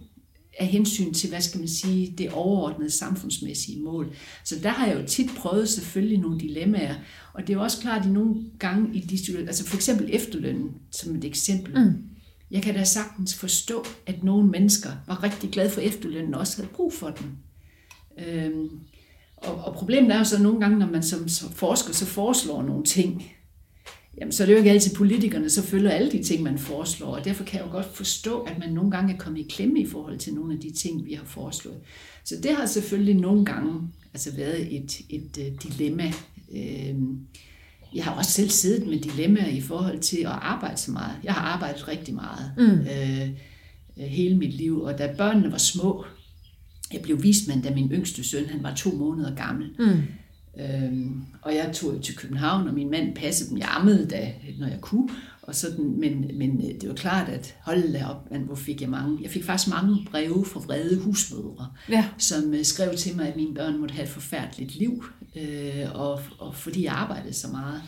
[0.59, 4.15] af hensyn til, hvad skal man sige, det overordnede samfundsmæssige mål.
[4.43, 6.95] Så der har jeg jo tit prøvet selvfølgelig nogle dilemmaer,
[7.33, 10.71] og det er jo også klart, at nogle gange i de, altså for eksempel efterlønnen
[10.91, 12.12] som et eksempel, mm
[12.53, 16.57] jeg kan da sagtens forstå, at nogle mennesker var rigtig glade for efterlønnen og også
[16.57, 17.37] havde brug for den.
[18.27, 18.69] Øhm,
[19.37, 22.63] og, og problemet er jo så nogle gange, når man som, som forsker så foreslår
[22.63, 23.23] nogle ting,
[24.19, 27.15] jamen så er det jo ikke altid politikerne, så følger alle de ting, man foreslår.
[27.15, 29.79] Og derfor kan jeg jo godt forstå, at man nogle gange er kommet i klemme
[29.79, 31.79] i forhold til nogle af de ting, vi har foreslået.
[32.23, 33.81] Så det har selvfølgelig nogle gange
[34.13, 36.13] altså været et, et, et dilemma.
[36.55, 37.19] Øhm,
[37.95, 41.11] jeg har også selv siddet med dilemmaer i forhold til at arbejde så meget.
[41.23, 42.63] Jeg har arbejdet rigtig meget mm.
[42.63, 43.29] øh,
[44.07, 46.05] hele mit liv, og da børnene var små,
[46.93, 49.69] jeg blev vismand, da min yngste søn han var to måneder gammel.
[49.79, 50.01] Mm.
[50.59, 53.57] Øhm, og jeg tog til København, og min mand passede dem.
[53.57, 55.09] Jeg ammede da, når jeg kunne.
[55.43, 58.89] Og sådan, men, men øh, det var klart, at holde da op, hvor fik jeg
[58.89, 59.19] mange.
[59.21, 62.05] Jeg fik faktisk mange breve fra vrede husmødre, ja.
[62.17, 66.19] som uh, skrev til mig, at mine børn måtte have et forfærdeligt liv, øh, og,
[66.39, 67.81] og fordi jeg arbejdede så meget.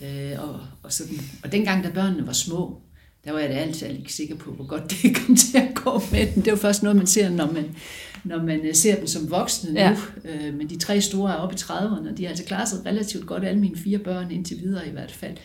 [0.00, 1.18] Øh, og, og, sådan.
[1.44, 2.80] og dengang, da børnene var små,
[3.24, 6.02] der var jeg da altid ikke sikker på, hvor godt det kom til at gå
[6.12, 6.42] med dem.
[6.42, 7.76] Det var først noget, man ser, når man,
[8.24, 9.90] når man øh, ser dem som voksne ja.
[9.90, 9.96] nu.
[10.30, 12.86] Øh, men de tre store er oppe i 30'erne, og de har altså klaret sig
[12.86, 15.36] relativt godt, alle mine fire børn indtil videre i hvert fald.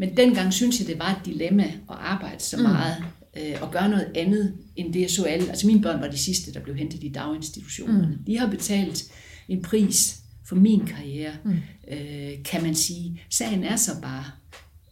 [0.00, 2.62] Men dengang synes jeg, det var et dilemma at arbejde så mm.
[2.62, 3.04] meget
[3.36, 5.48] øh, og gøre noget andet, end det jeg så alle.
[5.48, 8.06] Altså mine børn var de sidste, der blev hentet i daginstitutionerne.
[8.06, 8.24] Mm.
[8.24, 9.12] De har betalt
[9.48, 11.56] en pris for min karriere, mm.
[11.90, 13.22] øh, kan man sige.
[13.30, 14.24] Sagen er så bare,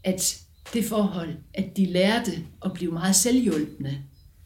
[0.04, 0.42] at
[0.74, 2.32] det forhold, at de lærte
[2.64, 3.98] at blive meget selvhjulpende.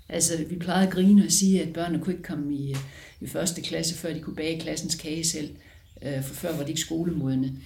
[0.08, 2.74] Altså, vi plejede at grine og sige, at børnene kunne ikke komme i,
[3.20, 5.50] i første klasse, før de kunne bage klassens kage selv,
[6.02, 7.56] øh, for før var de ikke skolemodne.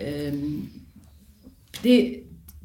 [0.00, 0.34] Øh,
[1.84, 2.22] det,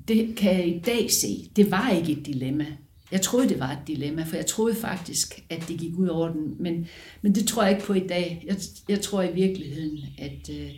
[0.08, 2.66] det kan jeg i dag se, det var ikke et dilemma.
[3.12, 6.32] Jeg troede, det var et dilemma, for jeg troede faktisk, at det gik ud over
[6.32, 6.55] den.
[6.60, 6.88] Men,
[7.22, 8.43] men det tror jeg ikke på i dag.
[8.47, 8.58] Jeg,
[8.89, 10.72] jeg tror i virkeligheden, at, øh,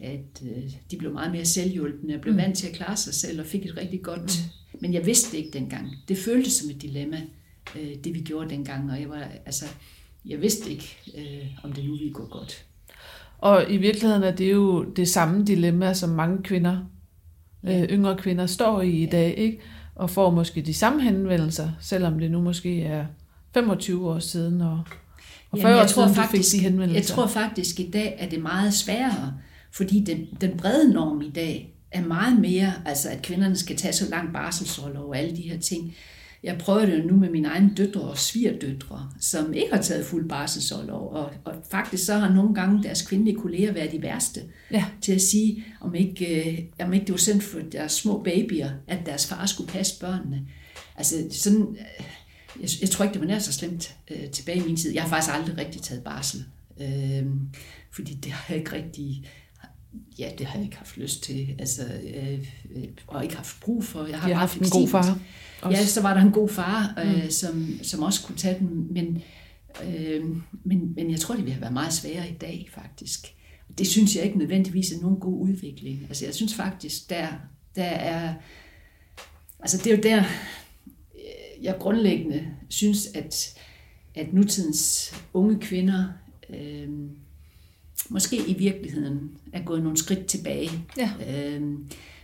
[0.00, 2.38] at øh, de blev meget mere selvhjulpende og blev mm.
[2.38, 4.22] vant til at klare sig selv og fik et rigtig godt...
[4.22, 4.80] Mm.
[4.80, 5.88] Men jeg vidste det ikke dengang.
[6.08, 7.22] Det føltes som et dilemma,
[7.76, 8.90] øh, det vi gjorde dengang.
[8.90, 9.64] Og jeg, var, altså,
[10.26, 10.96] jeg vidste ikke,
[11.62, 12.64] om det nu ville gå godt.
[13.38, 16.84] Og i virkeligheden er det jo det samme dilemma, som mange kvinder,
[17.64, 17.86] ja.
[17.86, 19.34] yngre kvinder, står i i dag.
[19.38, 19.60] Ikke?
[19.96, 23.06] og får måske de samme henvendelser, selvom det nu måske er
[23.54, 24.80] 25 år siden og,
[25.50, 27.00] og 40 Jamen, år siden, faktisk, fik de henvendelser.
[27.00, 29.34] Jeg tror faktisk, i dag er det meget sværere,
[29.72, 33.92] fordi den, den brede norm i dag er meget mere, altså at kvinderne skal tage
[33.92, 35.94] så lang barselsrolle og alle de her ting.
[36.46, 40.28] Jeg prøver det nu med mine egne døtre og svigerdøtre, som ikke har taget fuld
[40.28, 44.40] barselsårlov, og, og faktisk så har nogle gange deres kvindelige kolleger været de værste
[44.70, 44.84] ja.
[45.00, 48.70] til at sige, om ikke, øh, om ikke det var sendt for deres små babyer,
[48.86, 50.46] at deres far skulle passe børnene.
[50.96, 52.06] Altså sådan, øh,
[52.60, 54.92] jeg, jeg tror ikke, det var nær så slemt øh, tilbage i min tid.
[54.94, 56.44] Jeg har faktisk aldrig rigtig taget barsel,
[56.80, 57.26] øh,
[57.92, 59.24] fordi det har jeg ikke rigtig
[60.18, 61.82] ja, det har jeg ikke haft lyst til, altså,
[62.14, 62.46] øh,
[63.06, 64.06] og ikke haft brug for.
[64.06, 65.18] Jeg har, jeg har haft en god far.
[65.62, 65.78] Også.
[65.78, 67.30] Ja, så var der en god far, øh, mm.
[67.30, 69.22] som, som også kunne tage den, men,
[69.84, 70.24] øh,
[70.64, 73.26] men, men jeg tror, det ville have været meget sværere i dag, faktisk.
[73.78, 76.02] Det synes jeg ikke nødvendigvis er nogen god udvikling.
[76.08, 77.28] Altså, jeg synes faktisk, der,
[77.76, 78.34] der er...
[79.60, 80.18] Altså, det er jo der,
[81.14, 83.58] øh, jeg grundlæggende synes, at,
[84.14, 86.08] at nutidens unge kvinder
[86.50, 86.88] øh,
[88.08, 90.70] måske i virkeligheden er gået nogle skridt tilbage.
[90.96, 91.10] Ja.
[91.30, 91.62] Øh,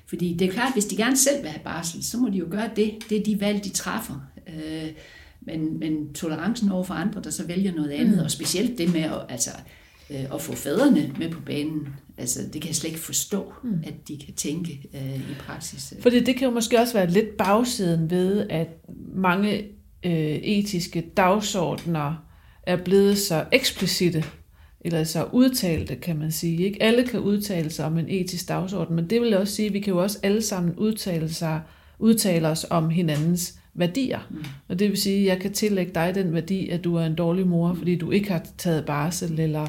[0.06, 2.38] fordi det er klart, at hvis de gerne selv vil have barsel, så må de
[2.38, 2.94] jo gøre det.
[3.10, 4.30] Det er de valg, de træffer.
[4.48, 4.90] Øh,
[5.40, 8.24] men, men tolerancen over for andre, der så vælger noget andet, mm.
[8.24, 9.50] og specielt det med at, altså,
[10.10, 13.82] øh, at få fædrene med på banen, altså, det kan jeg slet ikke forstå, mm.
[13.86, 15.94] at de kan tænke øh, i praksis.
[16.00, 18.68] Fordi det kan jo måske også være lidt bagsiden ved, at
[19.14, 19.64] mange
[20.02, 22.24] øh, etiske dagsordner
[22.62, 24.24] er blevet så eksplicite
[24.84, 26.64] eller så udtalte, kan man sige.
[26.64, 29.72] Ikke alle kan udtale sig om en etisk dagsorden, men det vil også sige, at
[29.72, 31.60] vi kan jo også alle sammen udtale, sig,
[31.98, 34.20] udtale os om hinandens værdier.
[34.30, 34.44] Mm.
[34.68, 37.14] Og det vil sige, at jeg kan tillægge dig den værdi, at du er en
[37.14, 39.66] dårlig mor, fordi du ikke har taget barsel, eller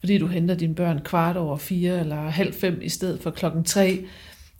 [0.00, 3.64] fordi du henter dine børn kvart over fire, eller halv fem i stedet for klokken
[3.64, 4.04] tre.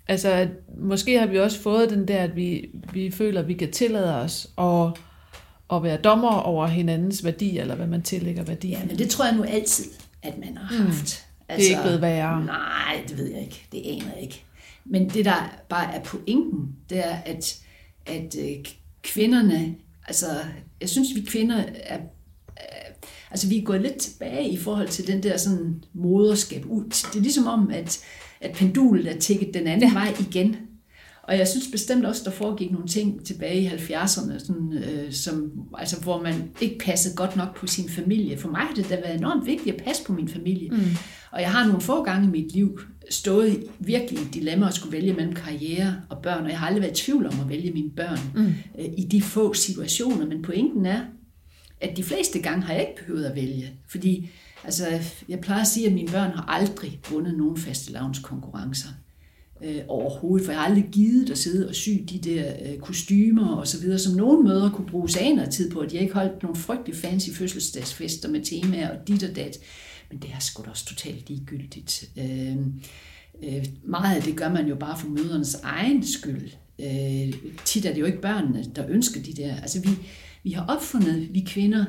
[0.09, 0.49] Altså, at
[0.79, 4.17] måske har vi også fået den der, at vi, vi føler, at vi kan tillade
[4.17, 5.01] os at
[5.73, 8.69] at være dommer over hinandens værdi, eller hvad man tillægger værdi.
[8.69, 9.85] Ja, men det tror jeg nu altid,
[10.23, 10.87] at man har mm.
[10.87, 11.27] haft.
[11.29, 11.49] Mm.
[11.49, 12.45] Altså, det er ikke blevet værre.
[12.45, 13.67] Nej, det ved jeg ikke.
[13.73, 14.45] Det aner jeg ikke.
[14.85, 17.59] Men det, der bare er pointen, det er, at,
[18.07, 18.65] at øh,
[19.03, 19.75] kvinderne,
[20.07, 20.27] altså,
[20.81, 21.99] jeg synes, vi kvinder er, er
[23.31, 26.85] altså vi er gået lidt tilbage i forhold til den der sådan moderskab ud.
[26.85, 28.01] Det er ligesom om, at,
[28.41, 29.95] at pendulet er tækket den anden ja.
[29.95, 30.57] vej igen.
[31.23, 35.53] Og jeg synes bestemt også, der foregik nogle ting tilbage i 70'erne, sådan, øh, som,
[35.79, 38.39] altså, hvor man ikke passede godt nok på sin familie.
[38.39, 40.71] For mig har det da været enormt vigtigt at passe på min familie.
[40.71, 40.97] Mm.
[41.31, 44.75] Og jeg har nogle få gange i mit liv stået virkelig i et dilemma at
[44.75, 47.49] skulle vælge mellem karriere og børn, og jeg har aldrig været i tvivl om at
[47.49, 48.55] vælge mine børn mm.
[48.79, 50.27] øh, i de få situationer.
[50.27, 51.01] Men pointen er,
[51.81, 53.71] at de fleste gange har jeg ikke behøvet at vælge.
[53.89, 54.31] Fordi
[54.65, 54.85] altså,
[55.29, 57.93] jeg plejer at sige, at mine børn har aldrig vundet nogen faste
[58.23, 58.89] konkurrencer
[59.65, 63.57] øh, overhovedet, for jeg har aldrig givet at sidde og sy de der øh, kostymer
[63.57, 66.43] og så videre, som nogle mødre kunne bruge sig tid på, at jeg ikke holdt
[66.43, 69.59] nogle frygtelig fancy fødselsdagsfester med temaer og dit og dat.
[70.11, 72.11] Men det er sgu da også totalt ligegyldigt.
[72.19, 72.57] Øh,
[73.43, 76.51] øh, meget af det gør man jo bare for mødernes egen skyld.
[76.79, 77.35] Øh,
[77.65, 79.57] tit er det jo ikke børnene, der ønsker de der.
[79.57, 79.89] Altså vi,
[80.43, 81.85] vi har opfundet, vi kvinder,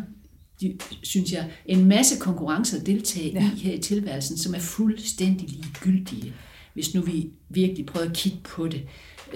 [0.61, 3.51] de, synes jeg, en masse konkurrencer at deltage ja.
[3.55, 6.34] i her i tilværelsen, som er fuldstændig ligegyldige
[6.74, 8.82] hvis nu vi virkelig prøver at kigge på det.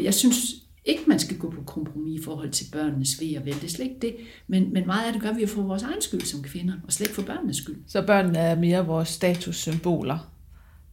[0.02, 0.38] Jeg synes
[0.86, 3.54] ikke, man skal gå på kompromis i forhold til børnenes ved og vel.
[3.54, 4.16] Det er slet ikke det.
[4.48, 7.08] Men, men meget af det gør vi for vores egen skyld som kvinder, og slet
[7.08, 7.78] ikke for børnenes skyld.
[7.88, 10.37] Så børnene er mere vores statussymboler?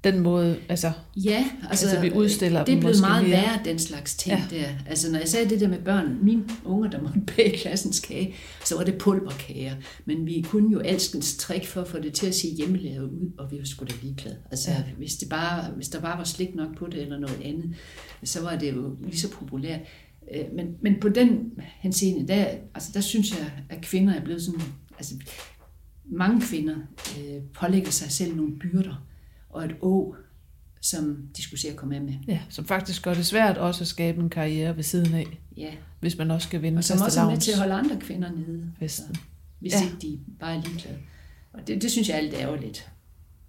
[0.04, 3.32] Den måde, altså, ja, altså, altså vi udstiller det er blevet meget mere.
[3.32, 4.56] værre, den slags ting ja.
[4.56, 4.66] der.
[4.86, 8.34] Altså når jeg sagde det der med børn, mine unger, der måtte bage klassens kage,
[8.64, 9.74] så var det pulverkager.
[10.04, 13.32] Men vi kunne jo alskens trick for at få det til at se hjemmelavet ud,
[13.38, 14.36] og vi var sgu da ligeglade.
[14.50, 14.82] Altså ja.
[14.98, 17.74] hvis, det bare, hvis der bare var slik nok på det eller noget andet,
[18.24, 19.80] så var det jo lige så populært.
[20.34, 24.42] Øh, men, men på den henseende, der, altså der synes jeg, at kvinder er blevet
[24.42, 24.62] sådan,
[24.98, 25.14] altså
[26.04, 26.76] mange kvinder
[27.18, 29.06] øh, pålægger sig selv nogle byrder,
[29.54, 30.14] og et å,
[30.80, 32.14] som de skulle se at komme af med.
[32.28, 35.38] Ja, som faktisk gør det svært også at skabe en karriere ved siden af.
[35.56, 35.70] Ja.
[36.00, 38.30] Hvis man også skal vinde Og som også er med til at holde andre kvinder
[38.30, 38.72] nede.
[38.78, 39.06] Festen.
[39.08, 39.22] Altså,
[39.60, 39.84] hvis ja.
[39.84, 40.98] ikke de bare er ligeglade.
[41.52, 42.90] Og det, det synes jeg er lidt ærgerligt.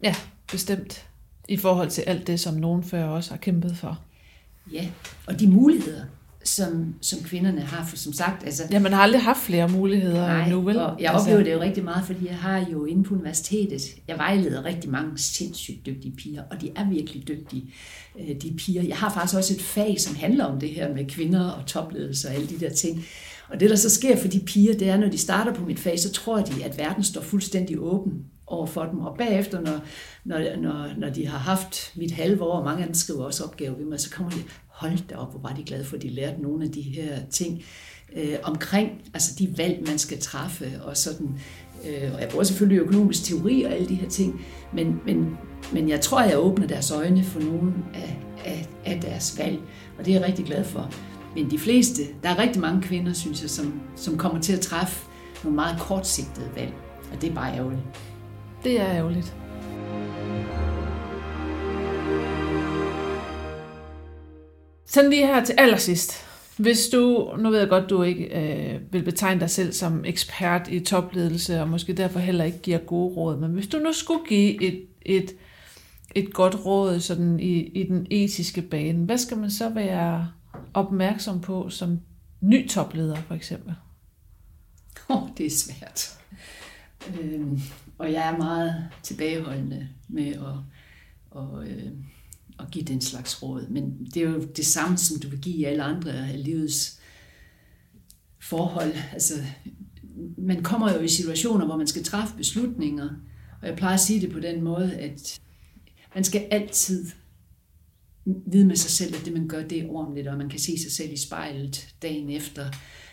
[0.03, 0.15] Ja,
[0.51, 1.07] bestemt.
[1.49, 3.99] I forhold til alt det, som nogen før også har kæmpet for.
[4.71, 4.89] Ja,
[5.25, 6.05] og de muligheder,
[6.45, 7.85] som, som kvinderne har.
[7.85, 8.63] For som sagt, altså...
[8.71, 10.77] Ja, man har aldrig haft flere muligheder nej, nu, vel?
[10.77, 11.23] Og jeg altså...
[11.23, 14.89] oplever det jo rigtig meget, fordi jeg har jo inde på universitetet, jeg vejleder rigtig
[14.89, 17.73] mange sindssygt dygtige piger, og de er virkelig dygtige,
[18.19, 18.83] øh, de piger.
[18.83, 22.27] Jeg har faktisk også et fag, som handler om det her med kvinder og topledelse
[22.27, 23.05] og alle de der ting.
[23.49, 25.79] Og det, der så sker for de piger, det er, når de starter på mit
[25.79, 28.13] fag, så tror de, at verden står fuldstændig åben
[28.47, 28.99] over for dem.
[28.99, 29.79] Og bagefter, når,
[30.25, 33.43] når, når, når de har haft mit halve år, og mange af dem skriver også
[33.43, 34.37] opgaver ved mig, så kommer de,
[34.75, 37.19] hold da op, hvor var de glade for, at de lærte nogle af de her
[37.29, 37.63] ting
[38.15, 41.39] øh, omkring altså de valg, man skal træffe, og sådan.
[41.85, 45.37] Øh, og jeg bruger selvfølgelig økonomisk teori og alle de her ting, men, men,
[45.73, 49.59] men jeg tror, jeg åbner deres øjne for nogle af, af, af deres valg,
[49.99, 50.91] og det er jeg rigtig glad for.
[51.35, 54.59] Men de fleste, der er rigtig mange kvinder, synes jeg, som, som kommer til at
[54.59, 55.05] træffe
[55.43, 56.73] nogle meget kortsigtede valg,
[57.13, 57.81] og det er bare ærgerligt.
[58.63, 59.35] Det er ærgerligt.
[64.95, 66.13] Sådan lige her til allersidst.
[66.57, 70.67] Hvis du, nu ved jeg godt, du ikke øh, vil betegne dig selv som ekspert
[70.67, 74.25] i topledelse, og måske derfor heller ikke giver gode råd, men hvis du nu skulle
[74.27, 75.35] give et, et,
[76.15, 80.31] et godt råd sådan i, i den etiske bane, hvad skal man så være
[80.73, 81.99] opmærksom på som
[82.41, 83.75] ny topleder for eksempel?
[85.09, 86.17] Oh, det er svært.
[87.21, 87.61] Øhm,
[87.97, 90.55] og jeg er meget tilbageholdende med at,
[91.31, 91.91] og, øh,
[92.59, 93.67] at give den slags råd.
[93.69, 96.99] Men det er jo det samme, som du vil give i alle andre af livets
[98.41, 98.93] forhold.
[99.13, 99.33] Altså,
[100.37, 103.09] man kommer jo i situationer, hvor man skal træffe beslutninger,
[103.61, 105.39] og jeg plejer at sige det på den måde, at
[106.15, 107.05] man skal altid
[108.25, 110.77] vide med sig selv, at det man gør, det er ordentligt, og man kan se
[110.77, 112.65] sig selv i spejlet dagen efter,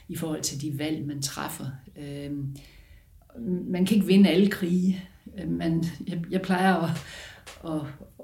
[0.09, 1.67] i forhold til de valg, man træffer.
[1.97, 2.57] Øhm,
[3.69, 5.05] man kan ikke vinde alle krige.
[5.49, 6.91] Man, jeg, jeg plejer at,
[7.65, 7.81] at,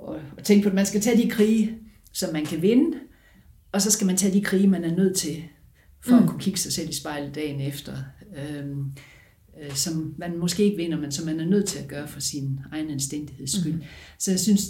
[0.08, 1.78] at, at tænke på, at man skal tage de krige,
[2.12, 2.98] som man kan vinde,
[3.72, 5.44] og så skal man tage de krige, man er nødt til,
[6.00, 6.22] for mm.
[6.22, 7.92] at kunne kigge sig selv i spejlet dagen efter.
[8.36, 8.92] Øhm,
[9.62, 12.20] øh, som man måske ikke vinder, men som man er nødt til at gøre for
[12.20, 13.72] sin egen anstændigheds skyld.
[13.74, 13.82] Mm.
[14.18, 14.62] Så jeg synes,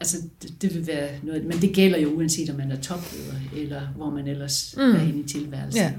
[0.00, 3.34] altså, det, det vil være noget, men det gælder jo uanset om man er topleder,
[3.56, 4.82] eller hvor man ellers mm.
[4.82, 5.82] er inde i tilværelsen.
[5.82, 5.92] Ja.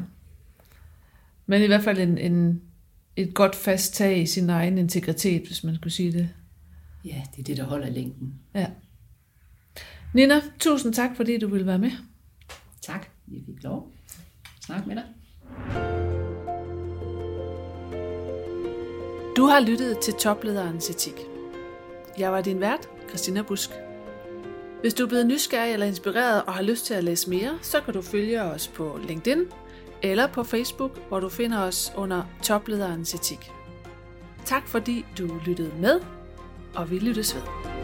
[1.45, 2.62] Men i hvert fald en, en,
[3.16, 6.30] et godt fast tag i sin egen integritet, hvis man skulle sige det.
[7.06, 8.34] Ja, det er det, der holder længden.
[8.54, 8.68] Ja.
[10.14, 11.91] Nina, tusind tak, fordi du ville være med.
[12.82, 13.91] Tak, vi fik lov.
[14.62, 15.04] Snak med dig.
[19.36, 21.14] Du har lyttet til Toplederens Etik.
[22.18, 23.70] Jeg var din vært, Christina Busk.
[24.82, 27.82] Hvis du er blevet nysgerrig eller inspireret og har lyst til at læse mere, så
[27.82, 29.39] kan du følge os på LinkedIn,
[30.04, 33.52] eller på Facebook, hvor du finder os under Toplederens Etik.
[34.45, 36.00] Tak fordi du lyttede med,
[36.76, 37.76] og vi lyttes ved.